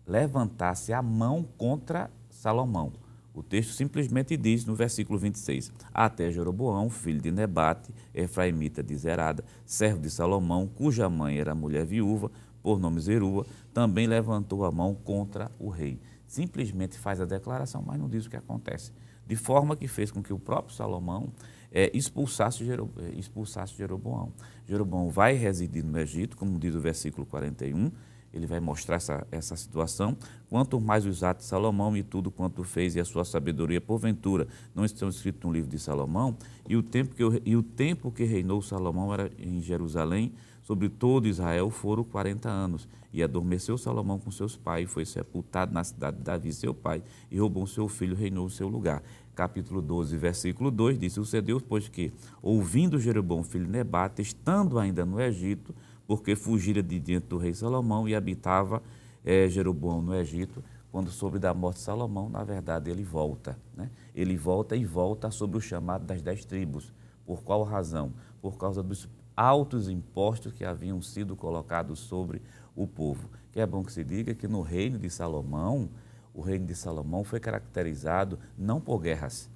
[0.05, 3.04] levantasse a mão contra Salomão.
[3.35, 9.45] O texto simplesmente diz no versículo 26: Até Jeroboão, filho de Nebate, Efraimita de Zerada,
[9.67, 12.31] servo de Salomão, cuja mãe era mulher viúva,
[12.63, 13.45] por nome Zerua,
[13.75, 16.01] também levantou a mão contra o rei
[16.35, 18.93] simplesmente faz a declaração, mas não diz o que acontece.
[19.27, 21.33] De forma que fez com que o próprio Salomão
[21.71, 24.33] é, expulsasse, é, Jeroboão.
[24.67, 27.91] Jeroboão vai residir no Egito, como diz o versículo 41,
[28.35, 30.17] ele vai mostrar essa, essa situação.
[30.51, 34.49] Quanto mais os atos de Salomão e tudo quanto fez e a sua sabedoria, porventura,
[34.75, 36.37] não estão escritos no livro de Salomão,
[36.69, 41.29] e o tempo que, e o tempo que reinou Salomão era em Jerusalém, sobre todo
[41.29, 42.89] Israel foram 40 anos.
[43.13, 47.39] E adormeceu Salomão com seus pais, foi sepultado na cidade de Davi, seu pai, e
[47.39, 49.03] roubou seu filho, reinou no seu lugar.
[49.37, 55.05] Capítulo 12, versículo 2 diz: Sucedeu, pois que, ouvindo Jeroboão, filho de Nebate, estando ainda
[55.05, 55.75] no Egito,
[56.07, 58.83] porque fugira de diante do rei Salomão e habitava
[59.25, 60.63] é, Jeroboão no Egito,
[60.93, 63.59] quando soube da morte de Salomão, na verdade ele volta.
[63.77, 63.91] Né?
[64.15, 66.93] Ele volta e volta sobre o chamado das dez tribos.
[67.27, 68.13] Por qual razão?
[68.41, 72.41] Por causa dos altos impostos que haviam sido colocados sobre
[72.77, 73.29] o povo.
[73.51, 75.89] Que é bom que se diga que no reino de Salomão,
[76.33, 79.51] o reino de Salomão foi caracterizado não por guerras,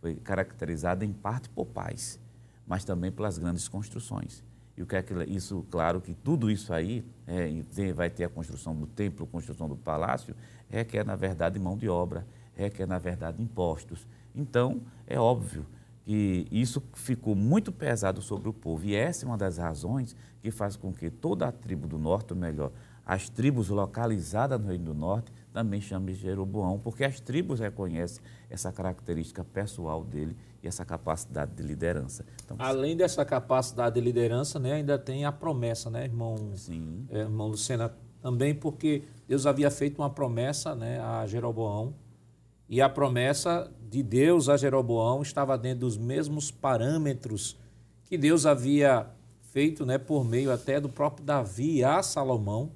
[0.00, 2.20] foi caracterizado em parte por paz,
[2.66, 4.42] mas também pelas grandes construções.
[4.76, 8.28] E o que é que isso, claro que tudo isso aí é, vai ter a
[8.28, 10.34] construção do templo, a construção do palácio,
[10.68, 14.06] requer na verdade mão de obra, requer na verdade impostos.
[14.34, 15.66] Então é óbvio
[16.04, 18.84] que isso ficou muito pesado sobre o povo.
[18.86, 22.32] E essa é uma das razões que faz com que toda a tribo do norte,
[22.32, 22.72] ou melhor,
[23.04, 28.72] as tribos localizadas no Reino do Norte, também chamem Jeroboão, porque as tribos reconhecem essa
[28.72, 32.24] característica pessoal dele e essa capacidade de liderança.
[32.44, 37.06] Então, Além dessa capacidade de liderança, né, ainda tem a promessa, né, irmão, Sim.
[37.10, 41.94] É, irmão Lucena, também porque Deus havia feito uma promessa né, a Jeroboão,
[42.68, 47.58] e a promessa de Deus a Jeroboão estava dentro dos mesmos parâmetros
[48.04, 49.06] que Deus havia
[49.52, 52.72] feito né, por meio até do próprio Davi a Salomão,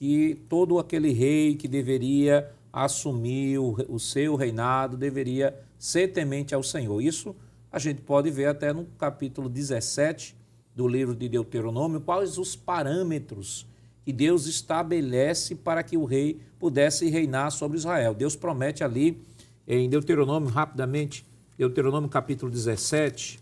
[0.00, 6.62] que todo aquele rei que deveria assumir o, o seu reinado deveria ser temente ao
[6.62, 7.02] Senhor.
[7.02, 7.36] Isso
[7.70, 10.34] a gente pode ver até no capítulo 17
[10.74, 13.66] do livro de Deuteronômio, quais os parâmetros
[14.02, 18.14] que Deus estabelece para que o rei pudesse reinar sobre Israel.
[18.14, 19.20] Deus promete ali
[19.68, 21.26] em Deuteronômio, rapidamente,
[21.58, 23.38] Deuteronômio capítulo 17.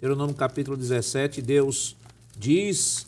[0.00, 1.94] Deuteronômio capítulo 17, Deus
[2.38, 3.06] diz,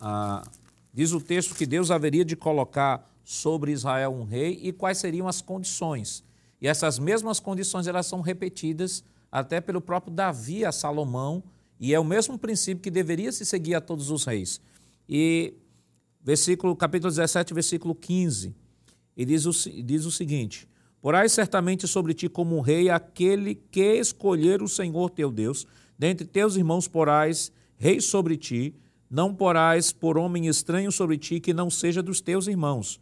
[0.00, 0.46] ah,
[0.96, 5.28] diz o texto que Deus haveria de colocar sobre Israel um rei e quais seriam
[5.28, 6.24] as condições.
[6.58, 11.44] E essas mesmas condições elas são repetidas até pelo próprio Davi a Salomão,
[11.78, 14.58] e é o mesmo princípio que deveria se seguir a todos os reis.
[15.06, 15.52] E
[16.22, 18.56] versículo, capítulo 17, versículo 15,
[19.14, 19.50] e diz o,
[19.82, 20.66] diz o seguinte:
[21.02, 25.66] Porás certamente sobre ti como um rei aquele que escolher o Senhor teu Deus,
[25.98, 28.74] dentre teus irmãos porás rei sobre ti,
[29.10, 33.00] não porás por homem estranho sobre ti que não seja dos teus irmãos.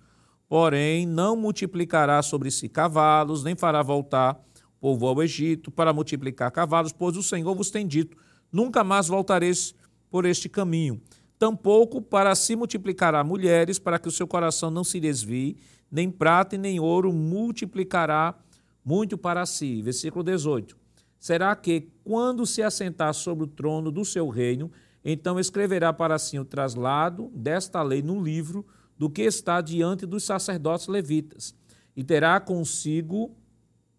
[0.48, 4.38] Porém, não multiplicará sobre si cavalos, nem fará voltar
[4.84, 8.18] povo ao Egito, para multiplicar cavalos, pois o Senhor vos tem dito:
[8.52, 9.74] nunca mais voltareis
[10.10, 11.00] por este caminho.
[11.38, 15.56] Tampouco para se multiplicará mulheres, para que o seu coração não se desvie,
[15.90, 18.34] nem prata e nem ouro multiplicará
[18.84, 19.80] muito para si.
[19.80, 20.76] Versículo 18.
[21.18, 24.70] Será que, quando se assentar sobre o trono do seu reino,
[25.04, 28.64] então escreverá para si o traslado desta lei no livro
[28.96, 31.54] do que está diante dos sacerdotes levitas,
[31.96, 33.36] e terá consigo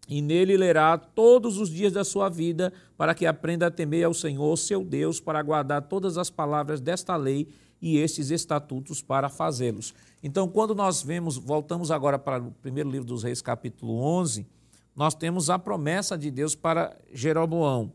[0.08, 4.14] e nele lerá todos os dias da sua vida, para que aprenda a temer ao
[4.14, 7.48] Senhor, seu Deus, para guardar todas as palavras desta lei
[7.82, 9.94] e estes estatutos para fazê-los.
[10.22, 14.46] Então, quando nós vemos, voltamos agora para o primeiro livro dos Reis, capítulo 11,
[14.94, 17.92] nós temos a promessa de Deus para Jeroboão.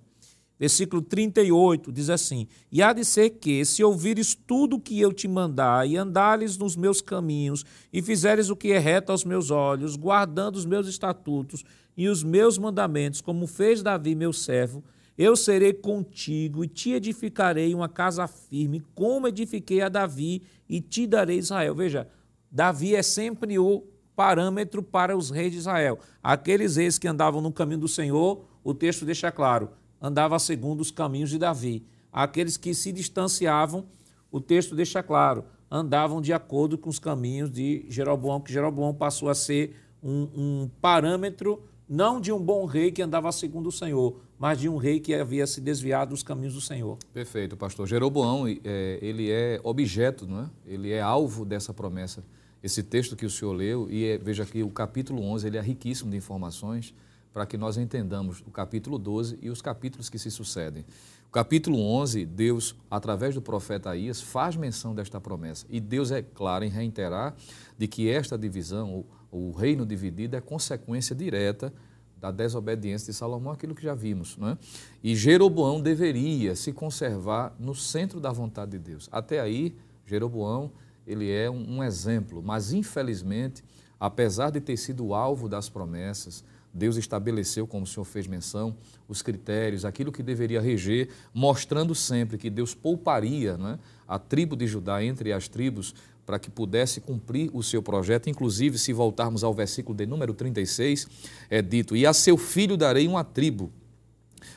[0.61, 5.11] Versículo 38 diz assim: E há de ser que, se ouvires tudo o que eu
[5.11, 9.49] te mandar, e andares nos meus caminhos, e fizeres o que é reto aos meus
[9.49, 11.63] olhos, guardando os meus estatutos
[11.97, 14.83] e os meus mandamentos, como fez Davi, meu servo,
[15.17, 21.07] eu serei contigo e te edificarei uma casa firme, como edifiquei a Davi, e te
[21.07, 21.73] darei Israel.
[21.73, 22.07] Veja,
[22.51, 23.83] Davi é sempre o
[24.15, 25.97] parâmetro para os reis de Israel.
[26.21, 30.91] Aqueles reis que andavam no caminho do Senhor, o texto deixa claro, andava segundo os
[30.91, 31.85] caminhos de Davi.
[32.11, 33.85] Aqueles que se distanciavam,
[34.31, 39.29] o texto deixa claro, andavam de acordo com os caminhos de Jeroboão, que Jeroboão passou
[39.29, 44.21] a ser um, um parâmetro não de um bom rei que andava segundo o Senhor,
[44.39, 46.97] mas de um rei que havia se desviado dos caminhos do Senhor.
[47.13, 47.85] Perfeito, pastor.
[47.85, 50.49] Jeroboão, é, ele é objeto, não é?
[50.65, 52.23] ele é alvo dessa promessa.
[52.63, 55.61] Esse texto que o senhor leu, e é, veja que o capítulo 11 ele é
[55.61, 56.93] riquíssimo de informações
[57.33, 60.85] para que nós entendamos o capítulo 12 e os capítulos que se sucedem.
[61.27, 65.65] O capítulo 11, Deus, através do profeta Aías, faz menção desta promessa.
[65.69, 67.33] E Deus é claro em reiterar
[67.77, 71.73] de que esta divisão, o reino dividido é consequência direta
[72.19, 74.37] da desobediência de Salomão, aquilo que já vimos.
[74.37, 74.57] Não é?
[75.01, 79.09] E Jeroboão deveria se conservar no centro da vontade de Deus.
[79.11, 80.71] Até aí, Jeroboão
[81.07, 83.63] ele é um exemplo, mas infelizmente,
[83.99, 88.75] apesar de ter sido alvo das promessas, Deus estabeleceu, como o senhor fez menção,
[89.07, 93.79] os critérios, aquilo que deveria reger, mostrando sempre que Deus pouparia é?
[94.07, 95.93] a tribo de Judá entre as tribos
[96.25, 98.29] para que pudesse cumprir o seu projeto.
[98.29, 101.07] Inclusive, se voltarmos ao versículo de número 36,
[101.49, 103.71] é dito: E a seu filho darei uma tribo,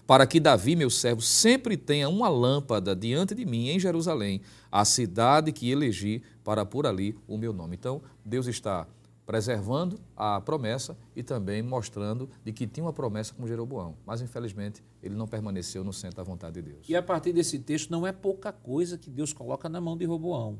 [0.06, 4.84] para que Davi, meu servo, sempre tenha uma lâmpada diante de mim em Jerusalém, a
[4.84, 7.74] cidade que elegi para por ali o meu nome.
[7.74, 8.86] Então, Deus está
[9.26, 13.96] preservando a promessa e também mostrando de que tinha uma promessa com Jeroboão.
[14.04, 16.86] Mas, infelizmente, ele não permaneceu no centro da vontade de Deus.
[16.88, 20.04] E a partir desse texto, não é pouca coisa que Deus coloca na mão de
[20.04, 20.58] Roboão.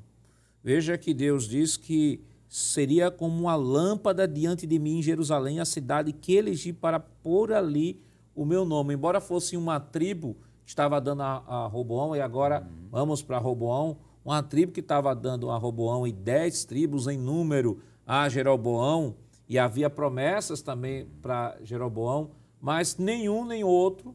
[0.63, 5.65] Veja que Deus diz que seria como uma lâmpada diante de mim em Jerusalém, a
[5.65, 8.01] cidade que elegi para pôr ali
[8.35, 8.95] o meu nome.
[8.95, 12.89] Embora fosse uma tribo que estava dando a, a Roboão, e agora uhum.
[12.91, 17.81] vamos para Roboão, uma tribo que estava dando a Roboão e dez tribos em número
[18.07, 19.15] a Jeroboão,
[19.49, 24.15] e havia promessas também para Jeroboão, mas nenhum nem outro,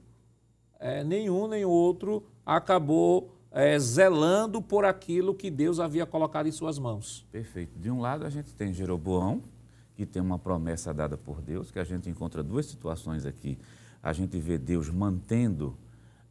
[0.79, 6.79] é, nenhum nem outro acabou é, zelando por aquilo que Deus havia colocado em suas
[6.79, 7.25] mãos.
[7.31, 7.77] Perfeito.
[7.77, 9.41] De um lado, a gente tem Jeroboão,
[9.95, 13.57] que tem uma promessa dada por Deus, que a gente encontra duas situações aqui.
[14.01, 15.77] A gente vê Deus mantendo,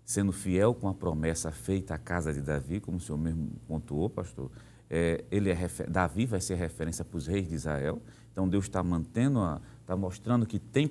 [0.04, 4.08] sendo fiel com a promessa feita à casa de Davi, como o senhor mesmo pontuou,
[4.08, 4.50] pastor.
[4.90, 5.56] É, ele é
[5.88, 8.00] Davi vai ser referência para os reis de Israel.
[8.32, 9.40] Então Deus está mantendo,
[9.80, 10.90] está mostrando que tem,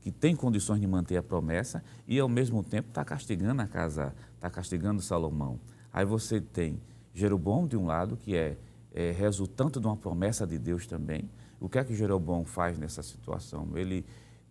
[0.00, 4.14] que tem condições de manter a promessa e ao mesmo tempo está castigando a casa,
[4.34, 5.60] está castigando Salomão.
[5.92, 6.80] Aí você tem
[7.12, 8.56] Jeroboão de um lado, que é,
[8.92, 11.28] é resultante de uma promessa de Deus também.
[11.60, 13.76] O que é que Jeroboão faz nessa situação?
[13.76, 14.06] Ele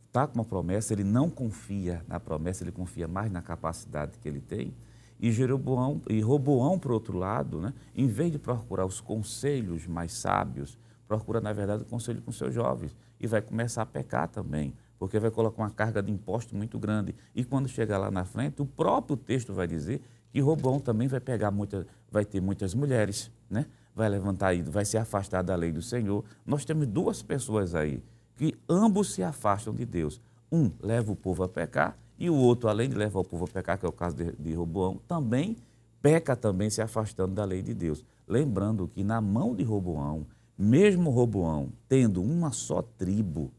[0.07, 4.27] está com uma promessa, ele não confia na promessa, ele confia mais na capacidade que
[4.27, 4.73] ele tem.
[5.19, 10.13] E Jeroboão e Roboão, por outro lado, né, em vez de procurar os conselhos mais
[10.13, 14.73] sábios, procura, na verdade, o conselho com seus jovens e vai começar a pecar também
[14.99, 17.15] porque vai colocar uma carga de imposto muito grande.
[17.35, 20.01] E quando chegar lá na frente, o próprio texto vai dizer
[20.31, 23.65] que Robão também vai pegar muita, vai ter muitas mulheres, né?
[23.95, 26.23] Vai levantar aí, vai se afastar da lei do Senhor.
[26.45, 28.03] Nós temos duas pessoas aí
[28.35, 30.21] que ambos se afastam de Deus.
[30.51, 33.47] Um leva o povo a pecar e o outro, além de levar o povo a
[33.47, 35.55] pecar, que é o caso de, de Roboão, também
[36.01, 38.03] peca também se afastando da lei de Deus.
[38.27, 40.25] Lembrando que na mão de Roboão,
[40.57, 43.51] mesmo Roboão tendo uma só tribo,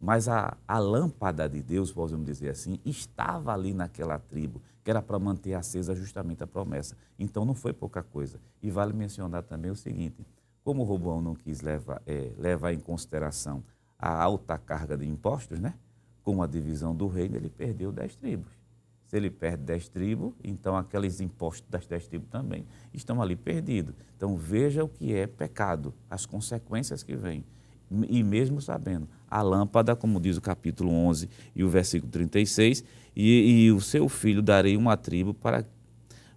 [0.00, 5.02] mas a, a lâmpada de Deus, podemos dizer assim, estava ali naquela tribo, que era
[5.02, 6.96] para manter acesa justamente a promessa.
[7.18, 8.40] Então não foi pouca coisa.
[8.62, 10.26] E vale mencionar também o seguinte:
[10.64, 13.62] como Roboão não quis levar, é, levar em consideração
[13.98, 15.74] a alta carga de impostos, né?
[16.22, 18.52] Com a divisão do reino, ele perdeu dez tribos.
[19.06, 22.64] Se ele perde dez tribos, então aqueles impostos das dez tribos também
[22.94, 23.94] estão ali perdidos.
[24.16, 27.44] Então veja o que é pecado, as consequências que vêm.
[28.08, 32.84] E mesmo sabendo, a lâmpada, como diz o capítulo 11 e o versículo 36,
[33.16, 35.66] e, e o seu filho darei uma tribo para,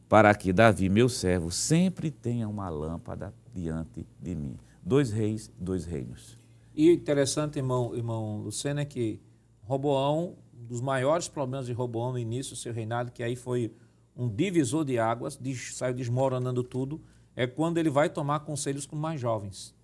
[0.09, 4.57] para que Davi, meu servo, sempre tenha uma lâmpada diante de mim.
[4.81, 6.39] Dois reis, dois reinos.
[6.75, 9.21] E interessante, irmão, irmão Lucena, é que
[9.63, 13.73] Roboão dos maiores problemas de Roboão no início do seu reinado, que aí foi
[14.15, 15.39] um divisor de águas,
[15.73, 17.01] saiu desmoronando tudo,
[17.35, 19.75] é quando ele vai tomar conselhos com mais jovens.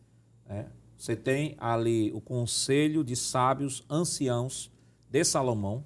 [0.48, 0.68] Né?
[0.98, 4.72] Você tem ali o conselho de sábios anciãos
[5.10, 5.84] de Salomão.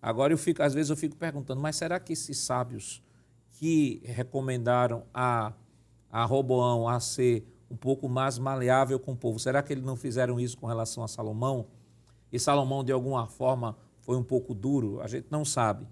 [0.00, 3.02] Agora eu fico, às vezes eu fico perguntando, mas será que esses sábios
[3.52, 5.52] que recomendaram a,
[6.10, 9.96] a Roboão a ser um pouco mais maleável com o povo, será que eles não
[9.96, 11.66] fizeram isso com relação a Salomão?
[12.32, 15.86] E Salomão, de alguma forma, foi um pouco duro, a gente não sabe.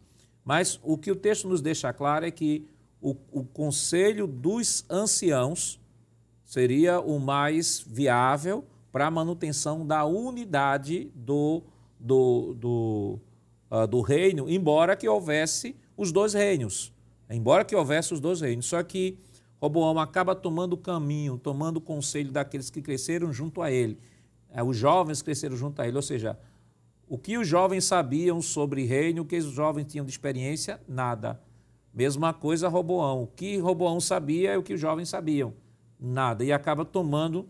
[0.45, 2.67] Mas o que o texto nos deixa claro é que
[3.01, 5.81] o, o conselho dos anciãos
[6.45, 11.63] seria o mais viável para a manutenção da unidade do,
[11.99, 13.19] do, do,
[13.71, 16.93] uh, do reino, embora que houvesse os dois reinos.
[17.29, 18.67] Embora que houvesse os dois reinos.
[18.67, 19.19] Só que
[19.61, 23.99] Roboão acaba tomando o caminho, tomando o conselho daqueles que cresceram junto a ele.
[24.55, 26.39] É, os jovens cresceram junto a ele, ou seja,
[27.09, 30.81] o que os jovens sabiam sobre reino, o que os jovens tinham de experiência?
[30.89, 31.41] Nada.
[31.93, 33.25] Mesma coisa Roboão.
[33.25, 35.53] O que Roboão sabia é o que os jovens sabiam?
[35.99, 36.45] Nada.
[36.45, 37.49] E acaba tomando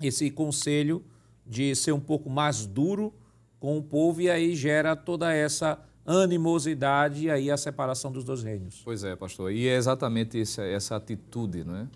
[0.00, 1.02] esse conselho
[1.46, 3.12] de ser um pouco mais duro
[3.58, 8.42] com o povo e aí gera toda essa animosidade e aí a separação dos dois
[8.42, 8.82] reinos.
[8.84, 9.52] Pois é, pastor.
[9.52, 11.88] E é exatamente essa, essa atitude não é?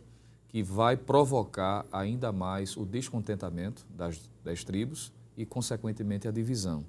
[0.55, 6.84] Que vai provocar ainda mais o descontentamento das, das tribos e, consequentemente, a divisão.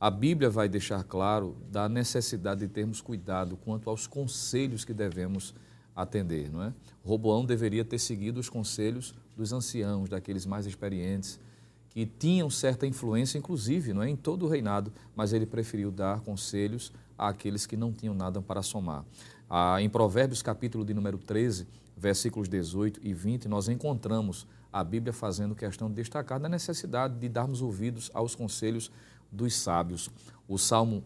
[0.00, 5.54] A Bíblia vai deixar claro da necessidade de termos cuidado quanto aos conselhos que devemos
[5.94, 6.72] atender, não é?
[7.04, 11.38] Roboão deveria ter seguido os conselhos dos anciãos, daqueles mais experientes,
[11.90, 16.20] que tinham certa influência, inclusive, não é, em todo o reinado, mas ele preferiu dar
[16.20, 19.04] conselhos àqueles que não tinham nada para somar.
[19.50, 21.66] Ah, em Provérbios, capítulo de número 13,
[22.02, 27.28] versículos 18 e 20, nós encontramos a Bíblia fazendo questão de destacar da necessidade de
[27.28, 28.90] darmos ouvidos aos conselhos
[29.30, 30.10] dos sábios.
[30.48, 31.04] O Salmo,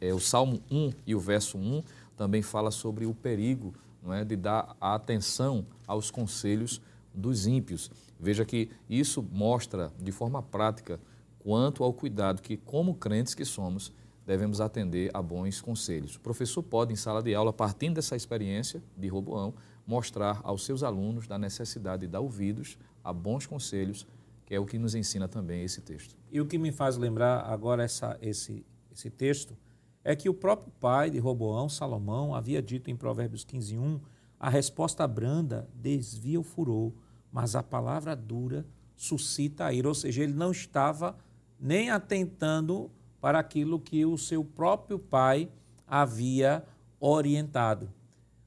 [0.00, 1.82] é, o Salmo 1 e o verso 1
[2.16, 6.80] também fala sobre o perigo não é, de dar atenção aos conselhos
[7.12, 7.90] dos ímpios.
[8.18, 10.98] Veja que isso mostra de forma prática
[11.40, 13.92] quanto ao cuidado que, como crentes que somos,
[14.28, 16.16] devemos atender a bons conselhos.
[16.16, 19.54] O professor pode, em sala de aula, partindo dessa experiência de Roboão,
[19.86, 24.06] mostrar aos seus alunos da necessidade de dar ouvidos a bons conselhos,
[24.44, 26.14] que é o que nos ensina também esse texto.
[26.30, 29.56] E o que me faz lembrar agora essa, esse, esse texto
[30.04, 34.00] é que o próprio pai de Roboão, Salomão, havia dito em Provérbios 15, 1,
[34.38, 36.92] a resposta branda desvia o furor,
[37.32, 39.88] mas a palavra dura suscita a ira.
[39.88, 41.16] Ou seja, ele não estava
[41.58, 42.90] nem atentando
[43.20, 45.48] para aquilo que o seu próprio pai
[45.86, 46.64] havia
[47.00, 47.92] orientado.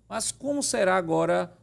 [0.08, 1.58] Mas como será agora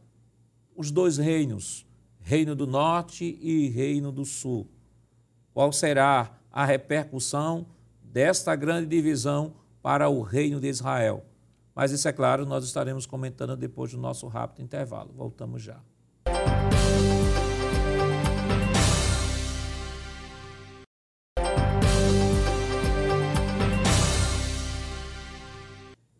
[0.75, 1.85] os dois reinos?
[2.19, 4.67] Reino do Norte e Reino do Sul.
[5.53, 7.65] Qual será a repercussão
[8.03, 11.25] desta grande divisão para o Reino de Israel?
[11.73, 15.11] Mas isso é claro, nós estaremos comentando depois do nosso rápido intervalo.
[15.15, 15.79] Voltamos já.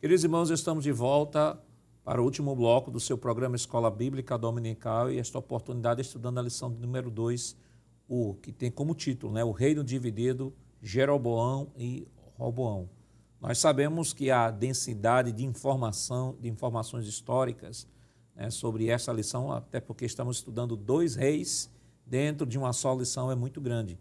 [0.09, 1.61] Queridos irmãos, estamos de volta
[2.03, 6.41] para o último bloco do seu programa Escola Bíblica Dominical e esta oportunidade estudando a
[6.41, 7.55] lição número 2,
[8.07, 10.51] o que tem como título, né, o reino dividido,
[10.81, 12.07] Jeroboão e
[12.39, 12.89] Roboão.
[13.39, 17.87] Nós sabemos que a densidade de informação, de informações históricas
[18.35, 21.69] né, sobre essa lição, até porque estamos estudando dois reis
[22.03, 23.95] dentro de uma só lição, é muito grande.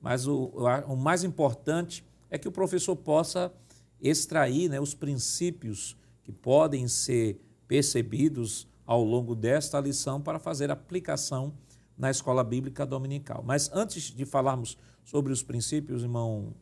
[0.00, 0.52] Mas o,
[0.86, 3.52] o mais importante é que o professor possa
[4.00, 11.52] extrair né, os princípios que podem ser percebidos ao longo desta lição para fazer aplicação
[11.96, 13.42] na escola bíblica dominical.
[13.44, 16.54] Mas antes de falarmos sobre os princípios, irmão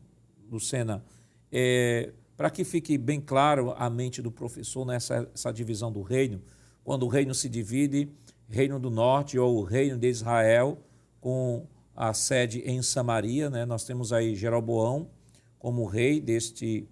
[0.51, 1.05] Lucena,
[1.53, 6.43] é, para que fique bem claro a mente do professor nessa essa divisão do reino,
[6.83, 8.09] quando o reino se divide,
[8.49, 10.79] reino do norte ou reino de Israel,
[11.21, 13.65] com a sede em Samaria, né?
[13.65, 15.09] nós temos aí Jeroboão
[15.59, 16.87] como rei deste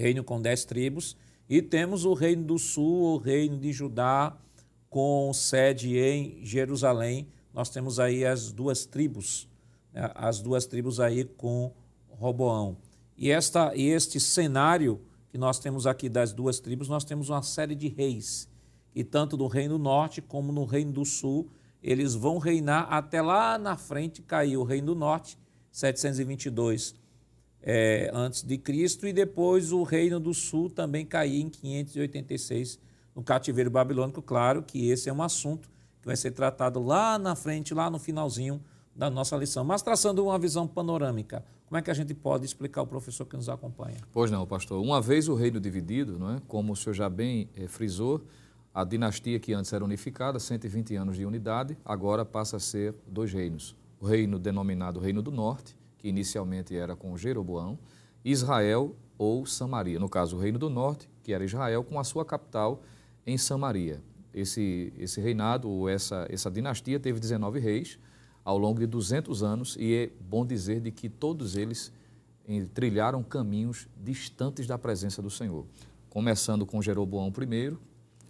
[0.00, 1.14] reino com dez tribos,
[1.48, 4.36] e temos o Reino do Sul, o Reino de Judá,
[4.88, 7.28] com sede em Jerusalém.
[7.52, 9.48] Nós temos aí as duas tribos,
[9.92, 10.10] né?
[10.14, 11.72] as duas tribos aí com
[12.08, 12.78] Roboão.
[13.16, 17.42] E, esta, e este cenário que nós temos aqui das duas tribos, nós temos uma
[17.42, 18.48] série de reis,
[18.94, 21.50] e tanto no Reino Norte como no Reino do Sul,
[21.82, 25.38] eles vão reinar até lá na frente cair o Reino do Norte,
[25.70, 26.99] 722
[27.62, 32.78] é, antes de Cristo, e depois o Reino do Sul também cair em 586
[33.14, 34.22] no cativeiro babilônico.
[34.22, 35.68] Claro que esse é um assunto
[36.00, 38.60] que vai ser tratado lá na frente, lá no finalzinho
[38.94, 39.64] da nossa lição.
[39.64, 43.36] Mas traçando uma visão panorâmica, como é que a gente pode explicar ao professor que
[43.36, 43.98] nos acompanha?
[44.12, 44.82] Pois não, pastor.
[44.82, 46.42] Uma vez o reino dividido, não é?
[46.48, 48.22] como o senhor já bem é, frisou,
[48.72, 53.32] a dinastia que antes era unificada, 120 anos de unidade, agora passa a ser dois
[53.32, 53.76] reinos.
[54.00, 57.78] O reino denominado Reino do Norte, que inicialmente era com Jeroboão,
[58.24, 59.98] Israel ou Samaria.
[59.98, 62.82] No caso, o Reino do Norte, que era Israel, com a sua capital
[63.26, 64.02] em Samaria.
[64.32, 67.98] Esse, esse reinado, ou essa, essa dinastia, teve 19 reis
[68.42, 71.92] ao longo de 200 anos, e é bom dizer de que todos eles
[72.72, 75.66] trilharam caminhos distantes da presença do Senhor.
[76.08, 77.76] Começando com Jeroboão I,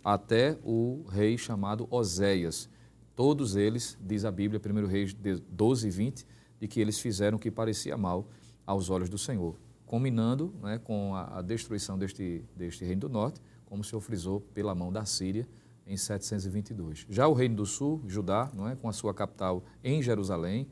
[0.05, 2.69] até o rei chamado Oséias.
[3.15, 6.27] Todos eles, diz a Bíblia, 1 Reis 12 e 20,
[6.61, 8.29] de que eles fizeram o que parecia mal
[8.67, 9.57] aos olhos do Senhor,
[9.87, 14.41] combinando né, com a, a, destruição deste, deste reino do norte, como o Senhor frisou,
[14.41, 15.49] pela mão da Síria
[15.87, 17.07] em 722.
[17.09, 20.69] Já o reino do sul, Judá, não é, com a sua capital em Jerusalém,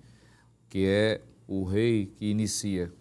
[0.68, 2.92] que é o rei que inicia,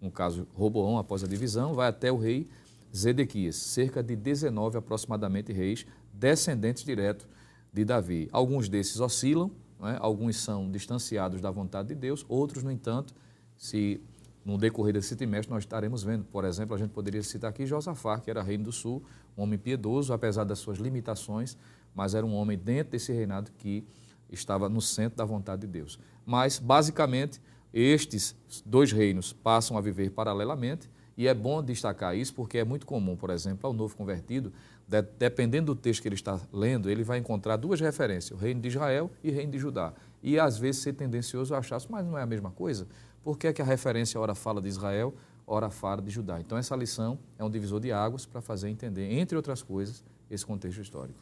[0.00, 2.48] no caso Roboão, após a divisão, vai até o rei
[2.94, 7.28] Zedequias, cerca de 19 aproximadamente reis, descendentes direto
[7.72, 8.28] de Davi.
[8.32, 9.50] Alguns desses oscilam,
[9.82, 9.96] é?
[10.00, 13.14] alguns são distanciados da vontade de Deus, outros, no entanto,
[13.56, 14.00] se
[14.44, 16.24] no decorrer desse trimestre nós estaremos vendo.
[16.24, 19.02] Por exemplo, a gente poderia citar aqui Josafá, que era reino do sul,
[19.36, 21.56] um homem piedoso, apesar das suas limitações,
[21.94, 23.84] mas era um homem dentro desse reinado que
[24.30, 25.98] estava no centro da vontade de Deus.
[26.24, 27.40] Mas, basicamente,
[27.72, 32.86] estes dois reinos passam a viver paralelamente e é bom destacar isso porque é muito
[32.86, 34.52] comum, por exemplo, ao novo convertido,
[34.86, 38.60] de, dependendo do texto que ele está lendo, ele vai encontrar duas referências, o reino
[38.60, 39.92] de Israel e o reino de Judá.
[40.22, 42.86] E às vezes ser tendencioso achar, mas não é a mesma coisa?
[43.22, 45.14] Por que, é que a referência ora fala de Israel,
[45.46, 46.40] ora fala de Judá?
[46.40, 50.46] Então essa lição é um divisor de águas para fazer entender, entre outras coisas, esse
[50.46, 51.18] contexto histórico.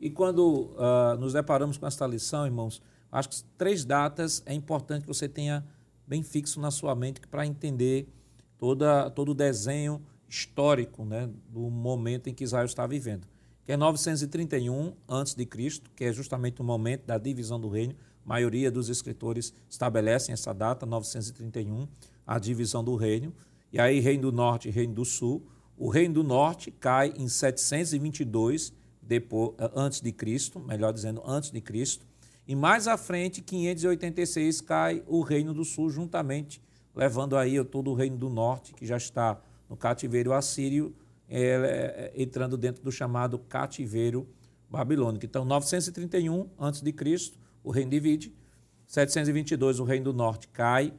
[0.00, 2.82] E quando uh, nos deparamos com esta lição, irmãos,
[3.12, 5.64] acho que três datas é importante que você tenha
[6.06, 8.08] bem fixo na sua mente para entender
[8.58, 13.26] toda, todo o desenho histórico né, do momento em que Israel está vivendo.
[13.64, 15.46] Que é 931 a.C.,
[15.96, 17.94] que é justamente o momento da divisão do reino.
[18.24, 21.88] A maioria dos escritores estabelecem essa data, 931,
[22.26, 23.34] a divisão do reino.
[23.72, 25.46] E aí, Reino do Norte e Reino do Sul.
[25.76, 28.72] O Reino do Norte cai em 722
[29.02, 32.06] depois, antes de Cristo, melhor dizendo, antes de Cristo.
[32.46, 36.60] E mais à frente, 586, cai o Reino do Sul juntamente
[36.94, 39.40] levando aí todo o reino do norte, que já está
[39.70, 40.92] no cativeiro assírio,
[41.28, 44.28] é, é, entrando dentro do chamado cativeiro
[44.68, 45.24] babilônico.
[45.24, 48.34] Então, 931 a.C., o reino divide,
[48.86, 50.92] 722 o reino do norte cai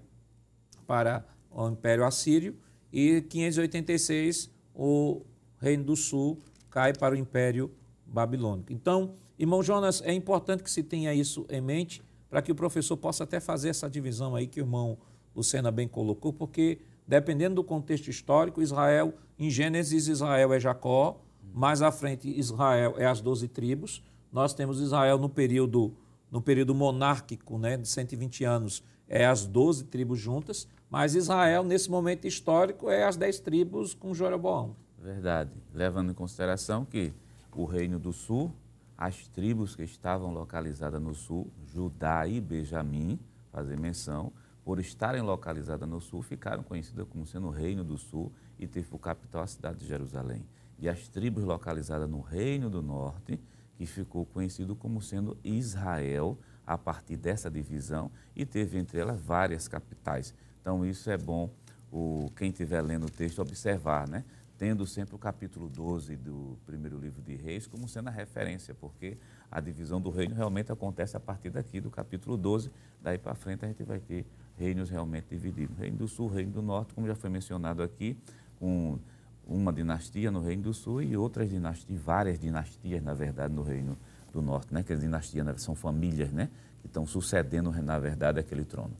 [0.88, 2.58] para o Império Assírio
[2.94, 5.26] e 586 o
[5.60, 7.70] reino do sul cai para o Império
[8.06, 8.72] Babilônico.
[8.72, 12.96] Então, irmão Jonas, é importante que se tenha isso em mente para que o professor
[12.96, 14.98] possa até fazer essa divisão aí que o irmão
[15.36, 16.80] Lucena bem colocou, porque
[17.12, 21.20] dependendo do contexto histórico, Israel, em Gênesis, Israel é Jacó,
[21.54, 24.02] mais à frente, Israel é as doze tribos.
[24.32, 25.94] Nós temos Israel no período,
[26.32, 31.92] no período monárquico, né, de 120 anos, é as doze tribos juntas, mas Israel, nesse
[31.92, 34.74] momento histórico, é as dez tribos com Jeroboão.
[34.98, 35.52] Verdade.
[35.74, 37.12] Levando em consideração que
[37.54, 38.54] o Reino do Sul,
[38.98, 43.20] as tribos que estavam localizadas no sul, Judá e Benjamim,
[43.52, 44.32] fazer menção,
[44.64, 48.88] por estarem localizadas no sul, ficaram conhecidas como sendo o Reino do Sul e teve
[48.88, 50.46] por capital a cidade de Jerusalém.
[50.78, 53.40] E as tribos localizadas no Reino do Norte,
[53.76, 59.68] que ficou conhecido como sendo Israel, a partir dessa divisão, e teve entre elas várias
[59.68, 60.34] capitais.
[60.62, 61.50] Então, isso é bom
[61.92, 64.24] o, quem estiver lendo o texto observar, né?
[64.62, 69.18] tendo sempre o capítulo 12 do primeiro livro de Reis como sendo a referência, porque
[69.50, 72.72] a divisão do reino realmente acontece a partir daqui, do capítulo 12.
[73.02, 74.24] Daí para frente a gente vai ter
[74.62, 75.76] reinos realmente divididos.
[75.78, 78.16] Reino do Sul, Reino do Norte, como já foi mencionado aqui,
[78.60, 79.00] com
[79.48, 83.98] uma dinastia no Reino do Sul e outras dinastias, várias dinastias, na verdade, no Reino
[84.32, 84.84] do Norte, né?
[84.84, 86.50] Que as dinastias são famílias, né?
[86.80, 88.96] Que estão sucedendo, na verdade, aquele trono.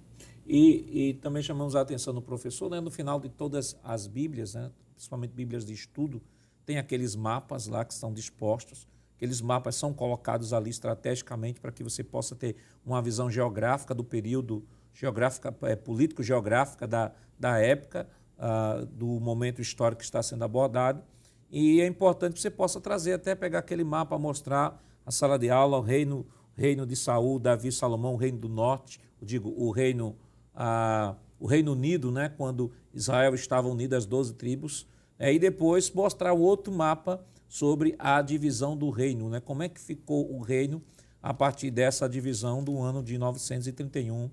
[0.46, 4.56] E, e, também chamamos a atenção do professor, né, no final de todas as Bíblias,
[4.56, 6.22] né, principalmente Bíblias de estudo,
[6.66, 8.88] tem aqueles mapas lá que estão dispostos.
[9.16, 14.04] Aqueles mapas são colocados ali estrategicamente para que você possa ter uma visão geográfica do
[14.04, 21.04] período geográfica, é, político-geográfica da, da época, uh, do momento histórico que está sendo abordado.
[21.52, 25.50] E é importante que você possa trazer, até pegar aquele mapa, mostrar a sala de
[25.50, 26.26] aula, o reino,
[26.56, 30.16] reino de Saul, Davi, Salomão, o reino do norte, digo, o reino,
[30.56, 34.88] uh, o reino unido, né, quando Israel estava unido às 12 tribos,
[35.20, 39.80] é, e depois mostrar outro mapa sobre a divisão do reino, né, como é que
[39.80, 40.82] ficou o reino
[41.22, 44.30] a partir dessa divisão do ano de 931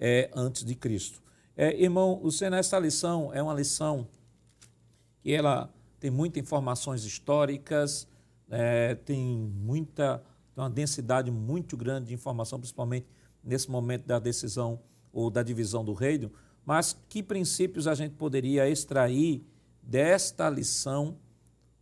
[0.00, 1.22] é, antes de Cristo.
[1.54, 4.08] É, irmão, Luciano, essa lição é uma lição
[5.22, 5.70] que ela
[6.00, 8.08] tem muitas informações históricas,
[8.50, 10.22] é, tem muita,
[10.54, 13.06] tem uma densidade muito grande de informação, principalmente
[13.44, 14.80] nesse momento da decisão
[15.12, 16.32] ou da divisão do reino,
[16.64, 19.44] mas que princípios a gente poderia extrair
[19.82, 21.18] desta lição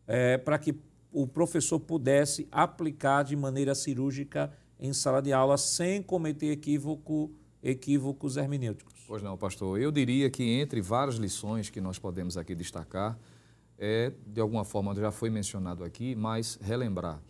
[0.07, 0.75] é, para que
[1.12, 7.33] o professor pudesse aplicar de maneira cirúrgica em sala de aula sem cometer equívoco,
[7.63, 8.95] equívocos hermenêuticos.
[9.07, 9.81] Pois não, pastor.
[9.81, 13.19] Eu diria que entre várias lições que nós podemos aqui destacar,
[13.79, 17.21] é, de alguma forma já foi mencionado aqui, mas relembrar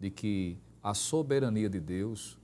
[0.00, 2.38] de que a soberania de Deus,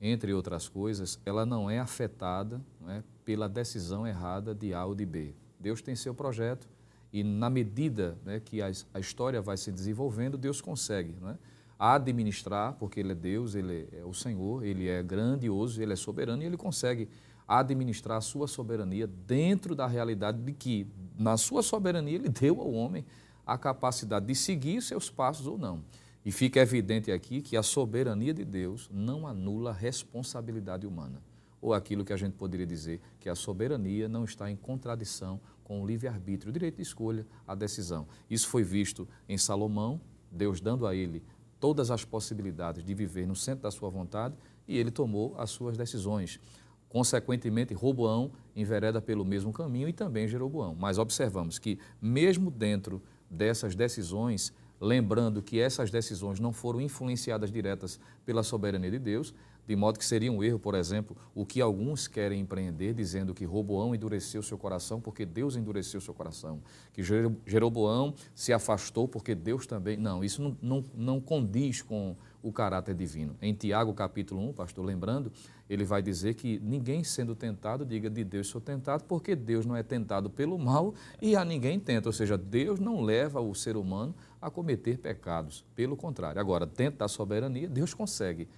[0.00, 4.94] entre outras coisas, ela não é afetada não é, pela decisão errada de A ou
[4.94, 5.34] de B.
[5.58, 6.68] Deus tem seu projeto,
[7.12, 11.36] e na medida né, que a, a, história vai se desenvolvendo, Deus consegue né,
[11.80, 16.42] administrar, porque Ele é Deus, Ele é o Senhor, Ele é grandioso, Ele é soberano
[16.42, 17.08] e Ele consegue
[17.48, 20.86] administrar a sua soberania dentro da realidade de que,
[21.18, 23.06] na sua soberania, Ele deu ao homem
[23.46, 25.82] a capacidade de seguir seus passos ou não.
[26.22, 31.22] E fica evidente aqui que a soberania de Deus não anula a responsabilidade humana.
[31.62, 35.82] Ou aquilo que a gente poderia dizer que a soberania não está em contradição com
[35.82, 38.06] o livre-arbítrio, o direito de escolha, a decisão.
[38.28, 39.98] Isso foi visto em Salomão,
[40.30, 41.22] Deus dando a ele
[41.60, 44.34] todas as possibilidades de viver no centro da sua vontade
[44.66, 46.40] e ele tomou as suas decisões.
[46.88, 50.74] Consequentemente, Roboão envereda pelo mesmo caminho e também Jeroboão.
[50.74, 53.00] Mas observamos que, mesmo dentro
[53.30, 59.34] dessas decisões, lembrando que essas decisões não foram influenciadas diretas pela soberania de Deus,
[59.70, 63.44] de modo que seria um erro, por exemplo, o que alguns querem empreender, dizendo que
[63.44, 66.60] Roboão endureceu seu coração porque Deus endureceu seu coração,
[66.92, 67.02] que
[67.46, 69.96] Jeroboão se afastou porque Deus também.
[69.96, 73.36] Não, isso não, não, não condiz com o caráter divino.
[73.40, 75.30] Em Tiago, capítulo 1, pastor, lembrando,
[75.68, 79.76] ele vai dizer que ninguém sendo tentado diga de Deus sou tentado, porque Deus não
[79.76, 82.08] é tentado pelo mal e a ninguém tenta.
[82.08, 85.64] Ou seja, Deus não leva o ser humano a cometer pecados.
[85.74, 86.40] Pelo contrário.
[86.40, 88.48] Agora, dentro da soberania, Deus consegue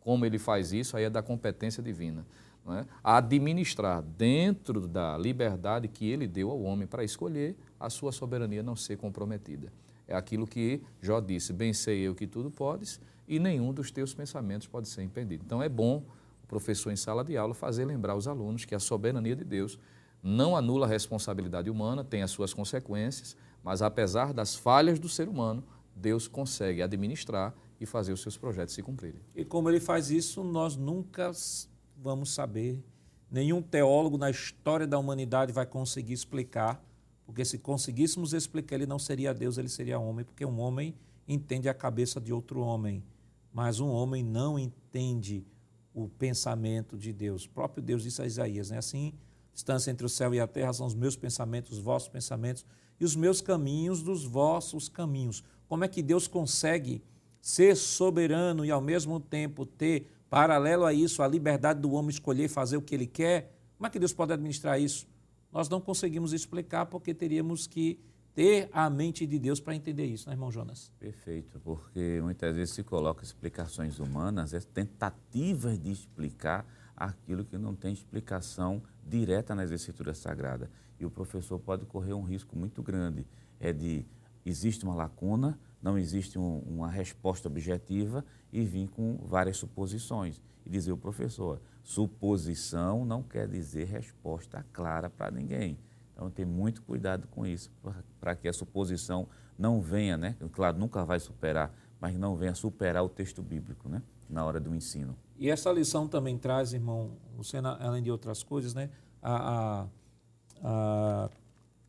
[0.00, 2.24] como ele faz isso, aí é da competência divina.
[2.68, 2.84] É?
[3.02, 8.74] Administrar dentro da liberdade que ele deu ao homem para escolher, a sua soberania não
[8.74, 9.72] ser comprometida.
[10.06, 14.14] É aquilo que Jó disse: Bem sei eu que tudo podes, e nenhum dos teus
[14.14, 15.44] pensamentos pode ser impedido.
[15.44, 16.04] Então é bom
[16.42, 19.78] o professor em sala de aula fazer lembrar os alunos que a soberania de Deus
[20.22, 25.28] não anula a responsabilidade humana, tem as suas consequências, mas apesar das falhas do ser
[25.28, 29.20] humano, Deus consegue administrar e fazer os seus projetos se cumprirem.
[29.34, 31.32] E como ele faz isso, nós nunca
[31.96, 32.80] vamos saber.
[33.28, 36.80] Nenhum teólogo na história da humanidade vai conseguir explicar,
[37.24, 40.94] porque se conseguíssemos explicar, ele não seria Deus, ele seria homem, porque um homem
[41.26, 43.02] entende a cabeça de outro homem,
[43.52, 45.44] mas um homem não entende
[45.92, 47.46] o pensamento de Deus.
[47.46, 48.78] O próprio Deus disse a Isaías, né?
[48.78, 49.12] assim,
[49.52, 52.64] distância entre o céu e a terra são os meus pensamentos, os vossos pensamentos,
[53.00, 55.42] e os meus caminhos dos vossos caminhos.
[55.68, 57.02] Como é que Deus consegue
[57.40, 62.48] ser soberano e ao mesmo tempo ter, paralelo a isso, a liberdade do homem escolher
[62.48, 65.06] fazer o que ele quer, como é que Deus pode administrar isso?
[65.52, 68.00] Nós não conseguimos explicar porque teríamos que
[68.34, 70.92] ter a mente de Deus para entender isso, né, irmão Jonas?
[70.98, 76.66] Perfeito, porque muitas vezes se coloca explicações humanas, é tentativas de explicar
[76.96, 80.68] aquilo que não tem explicação direta nas escrituras sagradas.
[80.98, 83.26] E o professor pode correr um risco muito grande,
[83.60, 84.06] é de
[84.44, 90.40] existe uma lacuna, não existe um, uma resposta objetiva e vir com várias suposições.
[90.64, 95.78] E dizer o professor, suposição não quer dizer resposta clara para ninguém.
[96.12, 97.70] Então tem muito cuidado com isso,
[98.18, 99.28] para que a suposição
[99.58, 100.34] não venha, né?
[100.52, 104.02] Claro, nunca vai superar, mas não venha superar o texto bíblico, né?
[104.28, 105.16] Na hora do ensino.
[105.38, 108.90] E essa lição também traz, irmão Luciano, além de outras coisas, né?
[109.22, 109.36] A,
[109.82, 109.86] a,
[110.62, 111.30] a,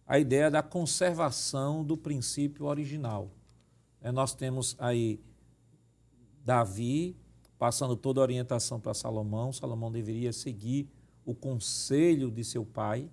[0.05, 3.29] a ideia da conservação do princípio original.
[4.01, 5.19] É, nós temos aí
[6.43, 7.15] Davi
[7.57, 9.51] passando toda a orientação para Salomão.
[9.51, 10.89] Salomão deveria seguir
[11.25, 13.09] o conselho de seu pai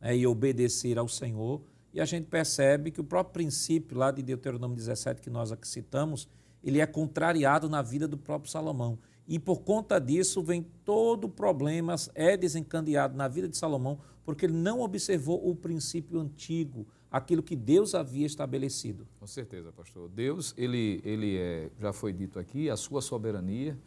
[0.00, 1.60] né, e obedecer ao Senhor.
[1.92, 5.66] E a gente percebe que o próprio princípio lá de Deuteronômio 17, que nós aqui
[5.66, 6.28] citamos,
[6.62, 8.98] ele é contrariado na vida do próprio Salomão.
[9.28, 14.54] E por conta disso vem todo problema, é desencadeado na vida de Salomão, porque ele
[14.54, 19.06] não observou o princípio antigo, aquilo que Deus havia estabelecido.
[19.20, 20.08] Com certeza, pastor.
[20.08, 23.78] Deus, ele, ele é, já foi dito aqui, a sua soberania,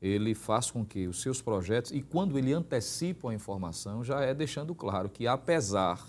[0.00, 4.32] ele faz com que os seus projetos, e quando ele antecipa a informação, já é
[4.32, 6.00] deixando claro que, apesar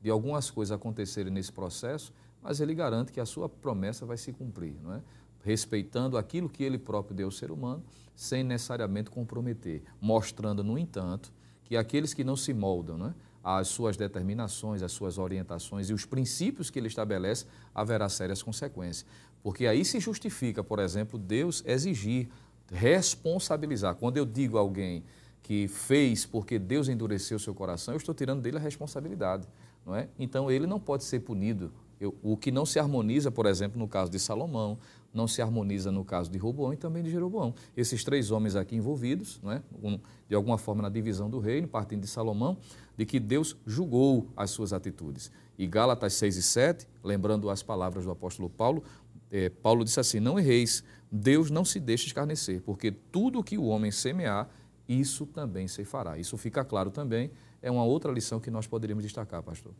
[0.00, 2.12] de algumas coisas acontecerem nesse processo,
[2.42, 5.02] mas ele garante que a sua promessa vai se cumprir, não é?
[5.42, 7.84] respeitando aquilo que ele próprio deu ao ser humano,
[8.14, 11.32] sem necessariamente comprometer, mostrando, no entanto,
[11.64, 13.14] que aqueles que não se moldam não é?
[13.42, 19.04] às suas determinações, às suas orientações e os princípios que ele estabelece, haverá sérias consequências.
[19.42, 22.28] Porque aí se justifica, por exemplo, Deus exigir
[22.72, 23.94] responsabilizar.
[23.96, 25.04] Quando eu digo a alguém
[25.42, 29.46] que fez porque Deus endureceu seu coração, eu estou tirando dele a responsabilidade,
[29.84, 30.08] não é?
[30.18, 31.72] Então ele não pode ser punido.
[32.04, 34.78] Eu, o que não se harmoniza, por exemplo, no caso de Salomão,
[35.12, 37.54] não se harmoniza no caso de Roboão e também de Jeroboão.
[37.74, 39.62] Esses três homens aqui envolvidos, não é?
[39.82, 39.98] Um,
[40.28, 42.58] de alguma forma na divisão do reino, partindo de Salomão,
[42.96, 45.30] de que Deus julgou as suas atitudes.
[45.56, 48.82] E Gálatas 6 e 7, lembrando as palavras do apóstolo Paulo,
[49.30, 53.56] é, Paulo disse assim: Não erreis, Deus não se deixa escarnecer, porque tudo o que
[53.56, 54.48] o homem semear,
[54.86, 56.18] isso também se fará.
[56.18, 57.30] Isso fica claro também,
[57.62, 59.72] é uma outra lição que nós poderíamos destacar, pastor.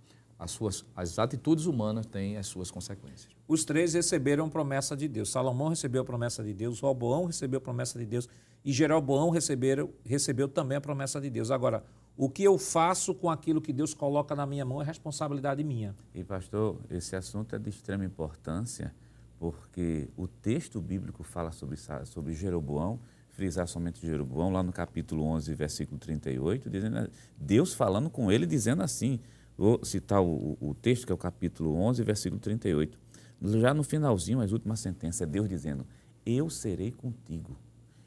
[0.44, 3.34] As, suas, as atitudes humanas têm as suas consequências.
[3.48, 5.30] Os três receberam promessa de Deus.
[5.30, 8.28] Salomão recebeu a promessa de Deus, Roboão recebeu a promessa de Deus
[8.62, 11.50] e Jeroboão recebeu, recebeu também a promessa de Deus.
[11.50, 11.82] Agora,
[12.14, 15.94] o que eu faço com aquilo que Deus coloca na minha mão é responsabilidade minha.
[16.14, 18.94] E, pastor, esse assunto é de extrema importância
[19.38, 25.54] porque o texto bíblico fala sobre, sobre Jeroboão, frisar somente Jeroboão, lá no capítulo 11,
[25.54, 29.18] versículo 38, dizendo, Deus falando com ele, dizendo assim,
[29.56, 32.98] vou citar o, o texto, que é o capítulo 11, versículo 38.
[33.42, 35.86] Já no finalzinho, as últimas sentenças, é Deus dizendo,
[36.24, 37.56] eu serei contigo.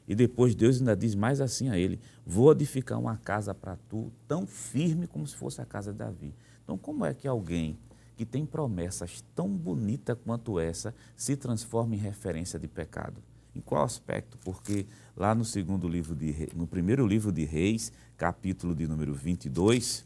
[0.06, 4.10] E depois Deus ainda diz mais assim a ele: Vou edificar uma casa para tu,
[4.26, 6.34] tão firme como se fosse a casa de Davi.
[6.64, 7.78] Então, como é que alguém
[8.18, 13.22] que tem promessas tão bonitas quanto essa se transforma em referência de pecado.
[13.54, 14.36] Em qual aspecto?
[14.38, 14.86] Porque
[15.16, 20.04] lá no segundo livro de no primeiro livro de Reis, capítulo de número 22,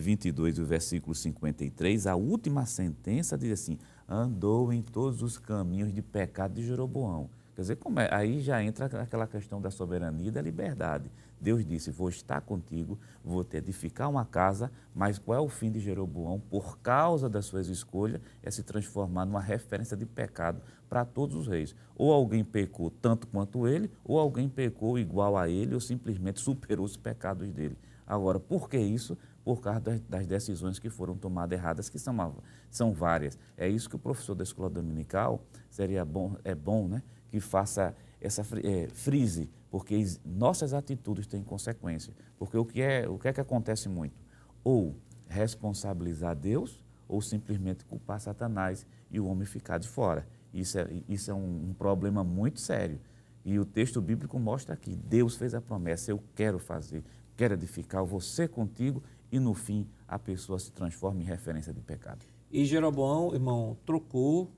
[0.00, 3.78] 22 do versículo 53, a última sentença diz assim:
[4.08, 7.28] andou em todos os caminhos de pecado de Jeroboão.
[7.54, 8.14] Quer dizer, é?
[8.14, 11.08] aí já entra aquela questão da soberania e da liberdade.
[11.40, 15.70] Deus disse: Vou estar contigo, vou te edificar uma casa, mas qual é o fim
[15.70, 16.40] de Jeroboão?
[16.40, 21.46] Por causa das suas escolhas, é se transformar numa referência de pecado para todos os
[21.46, 21.76] reis.
[21.94, 26.84] Ou alguém pecou tanto quanto ele, ou alguém pecou igual a ele, ou simplesmente superou
[26.84, 27.76] os pecados dele.
[28.06, 29.16] Agora, por que isso?
[29.44, 32.36] Por causa das decisões que foram tomadas erradas, que são,
[32.70, 33.38] são várias.
[33.56, 37.02] É isso que o professor da escola dominical seria bom, é bom, né?
[37.30, 42.14] Que faça essa é, frise porque nossas atitudes têm consequência.
[42.38, 44.14] Porque o que é, o que é que acontece muito?
[44.62, 44.96] Ou
[45.26, 50.28] responsabilizar Deus, ou simplesmente culpar Satanás e o homem ficar de fora.
[50.52, 53.00] Isso é, isso é um, um problema muito sério.
[53.44, 57.02] E o texto bíblico mostra aqui: Deus fez a promessa, eu quero fazer,
[57.36, 62.24] quero edificar, ser contigo, e no fim a pessoa se transforma em referência de pecado.
[62.50, 64.50] E Jeroboão, irmão, trocou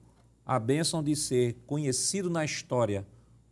[0.44, 3.06] a bênção de ser conhecido na história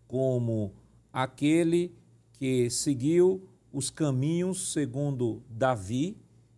[0.06, 0.72] como
[1.12, 1.94] aquele
[2.34, 6.16] que seguiu os caminhos segundo Davi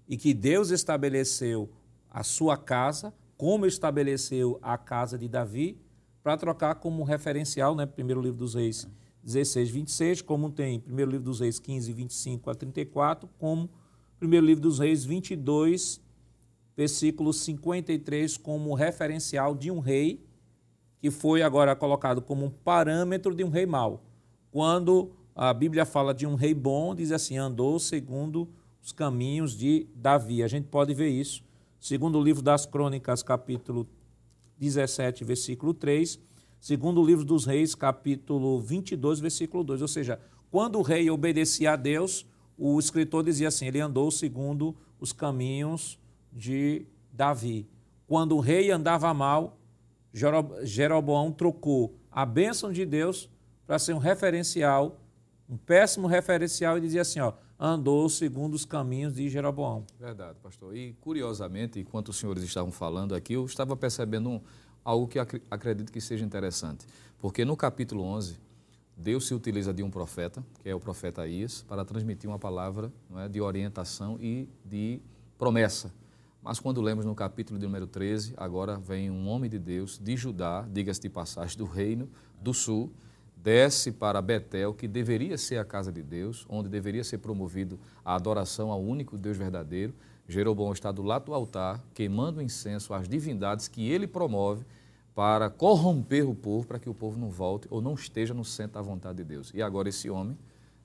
[0.09, 1.71] e que Deus estabeleceu
[2.11, 5.81] a sua casa, como estabeleceu a casa de Davi,
[6.23, 8.89] para trocar como referencial, né, primeiro livro dos reis
[9.27, 13.69] 16, 26, como tem primeiro livro dos reis 15, 25 a 34, como
[14.21, 16.01] primeiro livro dos reis 22,
[16.77, 20.25] versículo 53, como referencial de um rei
[21.01, 24.05] que foi agora colocado como um parâmetro de um rei mau.
[24.53, 28.49] Quando a Bíblia fala de um rei bom, diz assim: andou segundo
[28.81, 30.45] os caminhos de Davi.
[30.45, 31.43] A gente pode ver isso.
[31.81, 33.89] Segundo o livro das Crônicas, capítulo
[34.57, 36.21] 17, versículo 3.
[36.67, 39.83] Segundo o livro dos Reis, capítulo 22, versículo 2.
[39.83, 40.19] Ou seja,
[40.51, 42.27] quando o rei obedecia a Deus,
[42.59, 45.97] o escritor dizia assim: ele andou segundo os caminhos
[46.33, 47.69] de Davi.
[48.05, 49.57] Quando o rei andava mal,
[50.65, 53.31] Jeroboão trocou a bênção de Deus
[53.65, 54.99] para ser um referencial,
[55.49, 59.87] um péssimo referencial, e dizia assim: ó, andou segundo os caminhos de Jeroboão.
[60.01, 60.77] Verdade, pastor.
[60.77, 64.41] E curiosamente, enquanto os senhores estavam falando aqui, eu estava percebendo um,
[64.87, 66.87] algo que ac acredito que seja interessante.
[67.19, 68.39] Porque no capítulo 11,
[68.97, 72.93] Deus se utiliza de um profeta, que é o profeta Ias, para transmitir uma palavra
[73.17, 75.01] é, de orientação e de
[75.37, 75.93] promessa.
[76.41, 80.17] Mas quando lemos no capítulo de número 13, agora vem um homem de Deus, de
[80.17, 82.09] Judá, diga-se de passagem, do reino
[82.41, 82.93] do sul,
[83.37, 88.15] desce para Betel, que deveria ser a casa de Deus, onde deveria ser promovido a
[88.15, 89.93] adoração ao único Deus verdadeiro.
[90.29, 94.65] Jeroboão está do lado do altar, queimando incenso às divindades que ele promove
[95.15, 98.75] para corromper o povo, para que o povo não volte ou não esteja no centro
[98.75, 99.51] da vontade de Deus.
[99.55, 100.37] E agora esse homem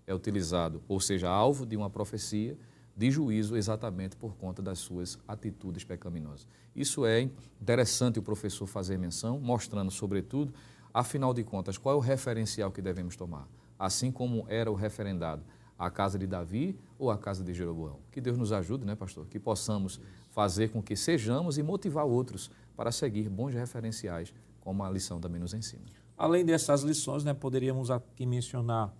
[0.06, 2.58] é utilizado, ou seja, alvo de uma profecia
[2.96, 6.48] de juízo exatamente por conta das suas atitudes pecaminosas.
[6.76, 7.22] Isso é
[7.62, 10.54] interessante o professor fazer menção, mostrando, sobretudo,
[10.94, 13.48] afinal de contas, qual é o referencial que devemos tomar,
[13.80, 15.44] assim como era o referendado
[15.82, 17.98] a casa de Davi ou a casa de Jeroboão.
[18.12, 19.26] Que Deus nos ajude, né, pastor?
[19.26, 24.90] Que possamos fazer com que sejamos e motivar outros para seguir bons referenciais, como a
[24.92, 25.82] lição também nos ensina.
[26.16, 28.94] Além dessas lições, né, poderíamos aqui mencionar,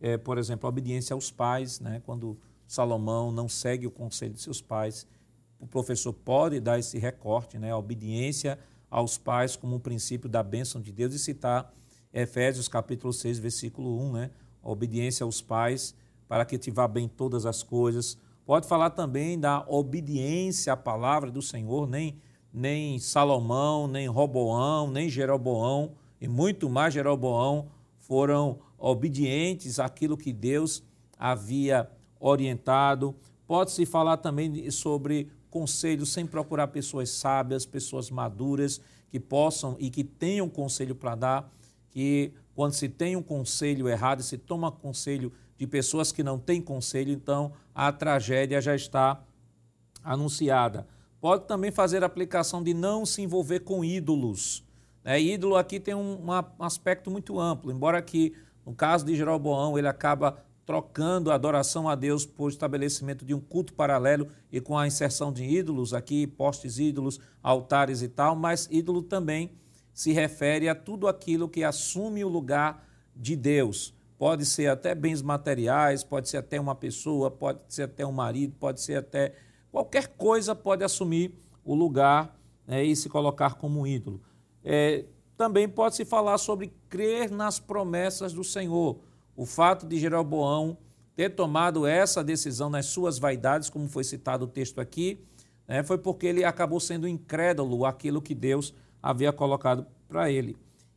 [0.00, 4.40] é, por exemplo, a obediência aos pais, né, quando Salomão não segue o conselho de
[4.40, 5.06] seus pais,
[5.60, 8.58] o professor pode dar esse recorte, né, a obediência
[8.90, 11.72] aos pais como um princípio da bênção de Deus e citar
[12.12, 14.30] Efésios capítulo 6, versículo 1, né,
[14.60, 15.94] a obediência aos pais
[16.28, 18.18] para que te vá bem todas as coisas.
[18.46, 22.20] Pode falar também da obediência à palavra do Senhor, nem,
[22.52, 27.68] nem Salomão, nem Roboão, nem Jeroboão, e muito mais Jeroboão
[27.98, 30.82] foram obedientes àquilo que Deus
[31.18, 33.14] havia orientado.
[33.46, 40.02] Pode-se falar também sobre conselhos sem procurar pessoas sábias, pessoas maduras, que possam e que
[40.02, 41.52] tenham conselho para dar,
[41.90, 45.32] que quando se tem um conselho errado, se toma conselho
[45.64, 49.24] de pessoas que não têm conselho, então a tragédia já está
[50.02, 50.86] anunciada.
[51.20, 54.62] Pode também fazer aplicação de não se envolver com ídolos.
[55.02, 58.34] É, ídolo aqui tem um, um aspecto muito amplo, embora que
[58.64, 63.40] no caso de Jeroboão ele acaba trocando a adoração a Deus por estabelecimento de um
[63.40, 68.68] culto paralelo e com a inserção de ídolos aqui, postes ídolos, altares e tal, mas
[68.70, 69.52] ídolo também
[69.92, 72.86] se refere a tudo aquilo que assume o lugar
[73.16, 73.94] de Deus.
[74.24, 78.54] Pode ser até bens materiais, pode ser até uma pessoa, pode ser até um marido,
[78.58, 79.34] pode ser até
[79.70, 82.34] qualquer coisa pode assumir o lugar
[82.66, 84.22] né, e se colocar como um ídolo.
[84.64, 85.04] É,
[85.36, 88.98] também pode se falar sobre crer nas promessas do Senhor.
[89.36, 90.78] O fato de Jeroboão
[91.14, 95.22] ter tomado essa decisão nas suas vaidades, como foi citado o texto aqui,
[95.68, 98.72] né, foi porque ele acabou sendo incrédulo àquilo que Deus
[99.02, 100.56] havia colocado para ele.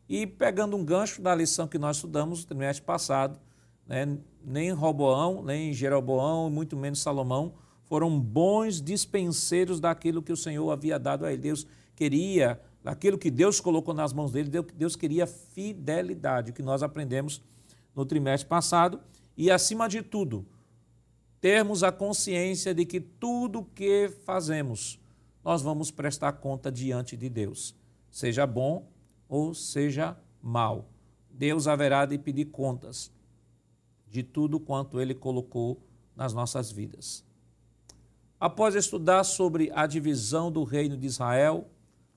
[0.09, 3.39] E pegando um gancho da lição que nós estudamos no trimestre passado,
[3.85, 7.53] né, nem Roboão, nem Jeroboão, muito menos Salomão,
[7.83, 11.41] foram bons dispenseiros daquilo que o Senhor havia dado a ele.
[11.41, 17.41] Deus queria, daquilo que Deus colocou nas mãos dele, Deus queria fidelidade, que nós aprendemos
[17.95, 18.99] no trimestre passado.
[19.37, 20.45] E, acima de tudo,
[21.39, 24.99] termos a consciência de que tudo que fazemos,
[25.43, 27.75] nós vamos prestar conta diante de Deus,
[28.09, 28.85] seja bom
[29.27, 30.89] ou seja mal.
[31.29, 33.11] Deus haverá de pedir contas
[34.09, 35.81] de tudo quanto ele colocou
[36.15, 37.23] nas nossas vidas.
[38.39, 41.67] Após estudar sobre a divisão do reino de Israel,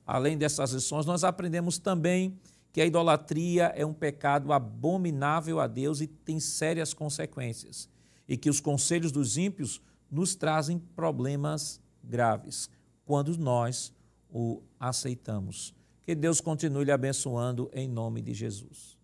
[0.07, 2.39] além dessas lições, nós aprendemos também
[2.73, 7.89] que a idolatria é um pecado abominável a Deus e tem sérias consequências,
[8.29, 12.71] e que os conselhos dos ímpios nos trazem problemas graves
[13.05, 13.93] quando nós
[14.31, 15.75] o aceitamos.
[16.11, 18.99] Que Deus continue lhe abençoando em nome de Jesus.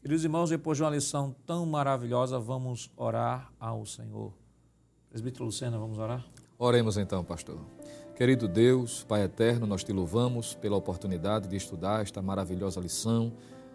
[0.00, 4.32] Queridos irmãos, depois de uma lição tão maravilhosa, vamos orar ao Senhor.
[5.10, 6.24] Presbítero Lucena, vamos orar?
[6.56, 7.58] Oremos então, pastor.
[8.14, 13.32] Querido Deus, Pai eterno, nós te louvamos pela oportunidade de estudar esta maravilhosa lição.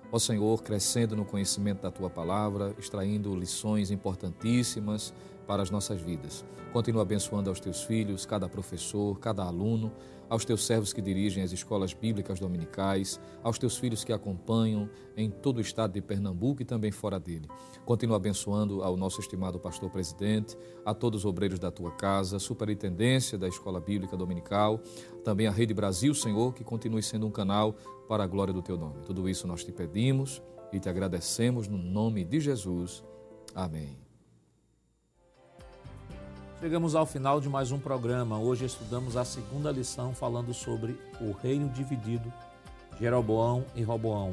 [0.09, 5.13] Ó Senhor, crescendo no conhecimento da tua palavra, extraindo lições importantíssimas
[5.47, 6.45] para as nossas vidas.
[6.73, 9.91] Continua abençoando aos teus filhos, cada professor, cada aluno,
[10.29, 15.29] aos teus servos que dirigem as escolas bíblicas dominicais, aos teus filhos que acompanham em
[15.29, 17.47] todo o estado de Pernambuco e também fora dele.
[17.85, 23.37] Continua abençoando ao nosso estimado pastor presidente, a todos os obreiros da tua casa, superintendência
[23.37, 24.81] da escola bíblica dominical,
[25.23, 27.75] também a Rede Brasil, Senhor, que continue sendo um canal
[28.07, 29.01] para a glória do teu nome.
[29.05, 30.41] Tudo isso nós te pedimos
[30.71, 33.03] e te agradecemos no nome de Jesus.
[33.55, 34.06] Amém.
[36.59, 38.39] Chegamos ao final de mais um programa.
[38.39, 42.33] Hoje estudamos a segunda lição falando sobre o reino dividido,
[42.99, 44.31] Jeroboão e Roboão.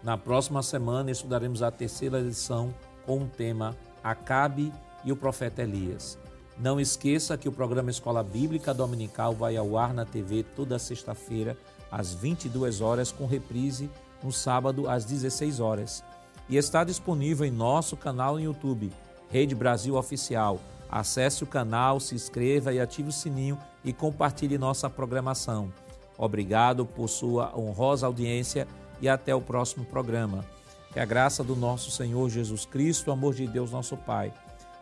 [0.00, 2.72] Na próxima semana estudaremos a terceira lição
[3.04, 4.72] com o tema Acabe
[5.04, 6.16] e o profeta Elias.
[6.56, 11.58] Não esqueça que o programa Escola Bíblica Dominical vai ao ar na TV toda sexta-feira
[11.90, 13.90] às 22 horas com reprise
[14.22, 16.04] no sábado às 16 horas.
[16.48, 18.92] E está disponível em nosso canal no YouTube,
[19.28, 20.60] Rede Brasil Oficial
[20.90, 25.72] Acesse o canal, se inscreva e ative o sininho e compartilhe nossa programação.
[26.18, 28.66] Obrigado por sua honrosa audiência
[29.00, 30.44] e até o próximo programa.
[30.92, 34.32] Que a graça do nosso Senhor Jesus Cristo, o amor de Deus, nosso Pai,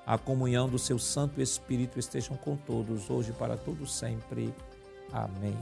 [0.07, 4.55] a comunhão do seu Santo Espírito estejam com todos, hoje para todos sempre.
[5.13, 5.57] Amém.